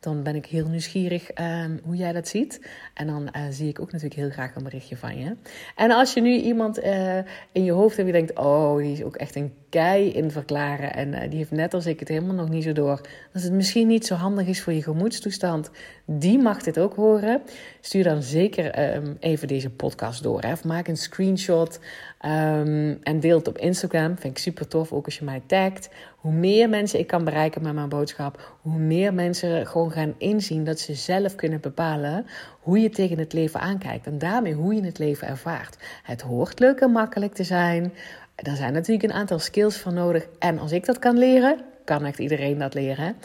Dan 0.00 0.22
ben 0.22 0.34
ik 0.34 0.46
heel 0.46 0.68
nieuwsgierig 0.68 1.30
ehm, 1.30 1.76
hoe 1.82 1.96
jij 1.96 2.12
dat 2.12 2.28
ziet. 2.28 2.68
En 2.94 3.06
dan 3.06 3.22
uh, 3.22 3.42
zie 3.50 3.68
ik 3.68 3.80
ook 3.80 3.92
natuurlijk 3.92 4.20
heel 4.20 4.30
graag 4.30 4.54
een 4.54 4.62
berichtje 4.62 4.96
van 4.96 5.18
je. 5.18 5.36
En 5.76 5.90
als 5.90 6.14
je 6.14 6.20
nu 6.20 6.36
iemand 6.36 6.84
uh, 6.84 7.16
in 7.52 7.64
je 7.64 7.72
hoofd 7.72 7.96
hebt 7.96 8.12
die 8.12 8.18
denkt: 8.18 8.38
Oh, 8.38 8.76
die 8.76 8.92
is 8.92 9.02
ook 9.02 9.16
echt 9.16 9.36
een 9.36 9.52
kei 9.68 10.08
in 10.08 10.30
verklaren. 10.30 10.94
En 10.94 11.08
uh, 11.08 11.20
die 11.20 11.38
heeft 11.38 11.50
net 11.50 11.74
als 11.74 11.86
ik 11.86 12.00
het 12.00 12.08
helemaal 12.08 12.34
nog 12.34 12.48
niet 12.48 12.64
zo 12.64 12.72
door. 12.72 13.00
Dat 13.32 13.42
het 13.42 13.52
misschien 13.52 13.86
niet 13.86 14.06
zo 14.06 14.14
handig 14.14 14.46
is 14.46 14.62
voor 14.62 14.72
je 14.72 14.82
gemoedstoestand. 14.82 15.70
Die 16.04 16.38
mag 16.38 16.62
dit 16.62 16.78
ook 16.78 16.94
horen. 16.94 17.42
Stuur 17.80 18.04
dan 18.04 18.22
zeker 18.22 18.94
um, 18.96 19.16
even 19.20 19.48
deze 19.48 19.70
podcast 19.70 20.22
door. 20.22 20.40
Hè? 20.40 20.52
Of 20.52 20.64
maak 20.64 20.88
een 20.88 20.96
screenshot 20.96 21.80
um, 22.24 22.98
en 23.02 23.20
deel 23.20 23.38
het 23.38 23.48
op 23.48 23.58
Instagram. 23.58 24.18
Vind 24.18 24.36
ik 24.36 24.42
super 24.42 24.68
tof, 24.68 24.92
ook 24.92 25.04
als 25.04 25.18
je 25.18 25.24
mij 25.24 25.42
tagt. 25.46 25.88
Hoe 26.16 26.32
meer 26.32 26.68
mensen 26.68 26.98
ik 26.98 27.06
kan 27.06 27.24
bereiken 27.24 27.62
met 27.62 27.74
mijn 27.74 27.88
boodschap, 27.88 28.56
hoe 28.62 28.78
meer 28.78 29.14
mensen 29.14 29.66
gewoon 29.66 29.90
gaan 29.90 30.14
inzien 30.18 30.64
dat 30.64 30.80
ze 30.80 30.94
zelf 30.94 31.34
kunnen 31.34 31.60
bepalen 31.60 32.26
hoe 32.60 32.80
je 32.80 32.90
tegen 32.90 33.18
het 33.18 33.32
leven 33.32 33.60
aankijkt. 33.60 34.06
En 34.06 34.18
daarmee 34.18 34.54
hoe 34.54 34.74
je 34.74 34.84
het 34.84 34.98
leven 34.98 35.28
ervaart. 35.28 35.76
Het 36.02 36.20
hoort 36.20 36.58
leuk 36.58 36.80
en 36.80 36.90
makkelijk 36.90 37.34
te 37.34 37.44
zijn. 37.44 37.92
Er 38.34 38.56
zijn 38.56 38.72
natuurlijk 38.72 39.12
een 39.12 39.18
aantal 39.18 39.38
skills 39.38 39.78
voor 39.78 39.92
nodig. 39.92 40.26
En 40.38 40.58
als 40.58 40.72
ik 40.72 40.86
dat 40.86 40.98
kan 40.98 41.18
leren, 41.18 41.60
kan 41.84 42.04
echt 42.04 42.18
iedereen 42.18 42.58
dat 42.58 42.74
leren. 42.74 43.16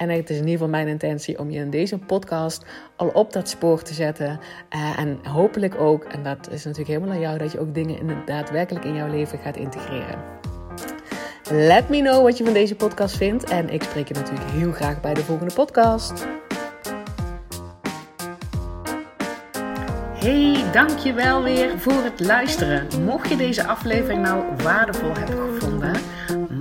En 0.00 0.08
het 0.08 0.30
is 0.30 0.36
in 0.36 0.42
ieder 0.42 0.52
geval 0.52 0.68
mijn 0.68 0.88
intentie 0.88 1.38
om 1.38 1.50
je 1.50 1.58
in 1.58 1.70
deze 1.70 1.98
podcast 1.98 2.64
al 2.96 3.08
op 3.08 3.32
dat 3.32 3.48
spoor 3.48 3.82
te 3.82 3.94
zetten. 3.94 4.40
Uh, 4.74 4.98
en 4.98 5.18
hopelijk 5.22 5.80
ook, 5.80 6.04
en 6.04 6.22
dat 6.22 6.50
is 6.50 6.64
natuurlijk 6.64 6.88
helemaal 6.88 7.14
aan 7.14 7.20
jou, 7.20 7.38
dat 7.38 7.52
je 7.52 7.60
ook 7.60 7.74
dingen 7.74 7.98
in 7.98 8.16
daadwerkelijk 8.24 8.84
in 8.84 8.94
jouw 8.94 9.08
leven 9.08 9.38
gaat 9.38 9.56
integreren. 9.56 10.18
Let 11.50 11.88
me 11.88 12.00
know 12.00 12.22
wat 12.22 12.38
je 12.38 12.44
van 12.44 12.52
deze 12.52 12.74
podcast 12.74 13.16
vindt. 13.16 13.44
En 13.44 13.68
ik 13.68 13.82
spreek 13.82 14.08
je 14.08 14.14
natuurlijk 14.14 14.50
heel 14.50 14.72
graag 14.72 15.00
bij 15.00 15.14
de 15.14 15.24
volgende 15.24 15.54
podcast. 15.54 16.26
Hey, 20.20 20.64
dankjewel 20.72 21.42
weer 21.42 21.78
voor 21.78 22.02
het 22.02 22.20
luisteren. 22.20 22.86
Mocht 23.04 23.28
je 23.28 23.36
deze 23.36 23.66
aflevering 23.66 24.22
nou 24.22 24.44
waardevol 24.62 25.12
hebben 25.14 25.52
gevonden, 25.52 25.89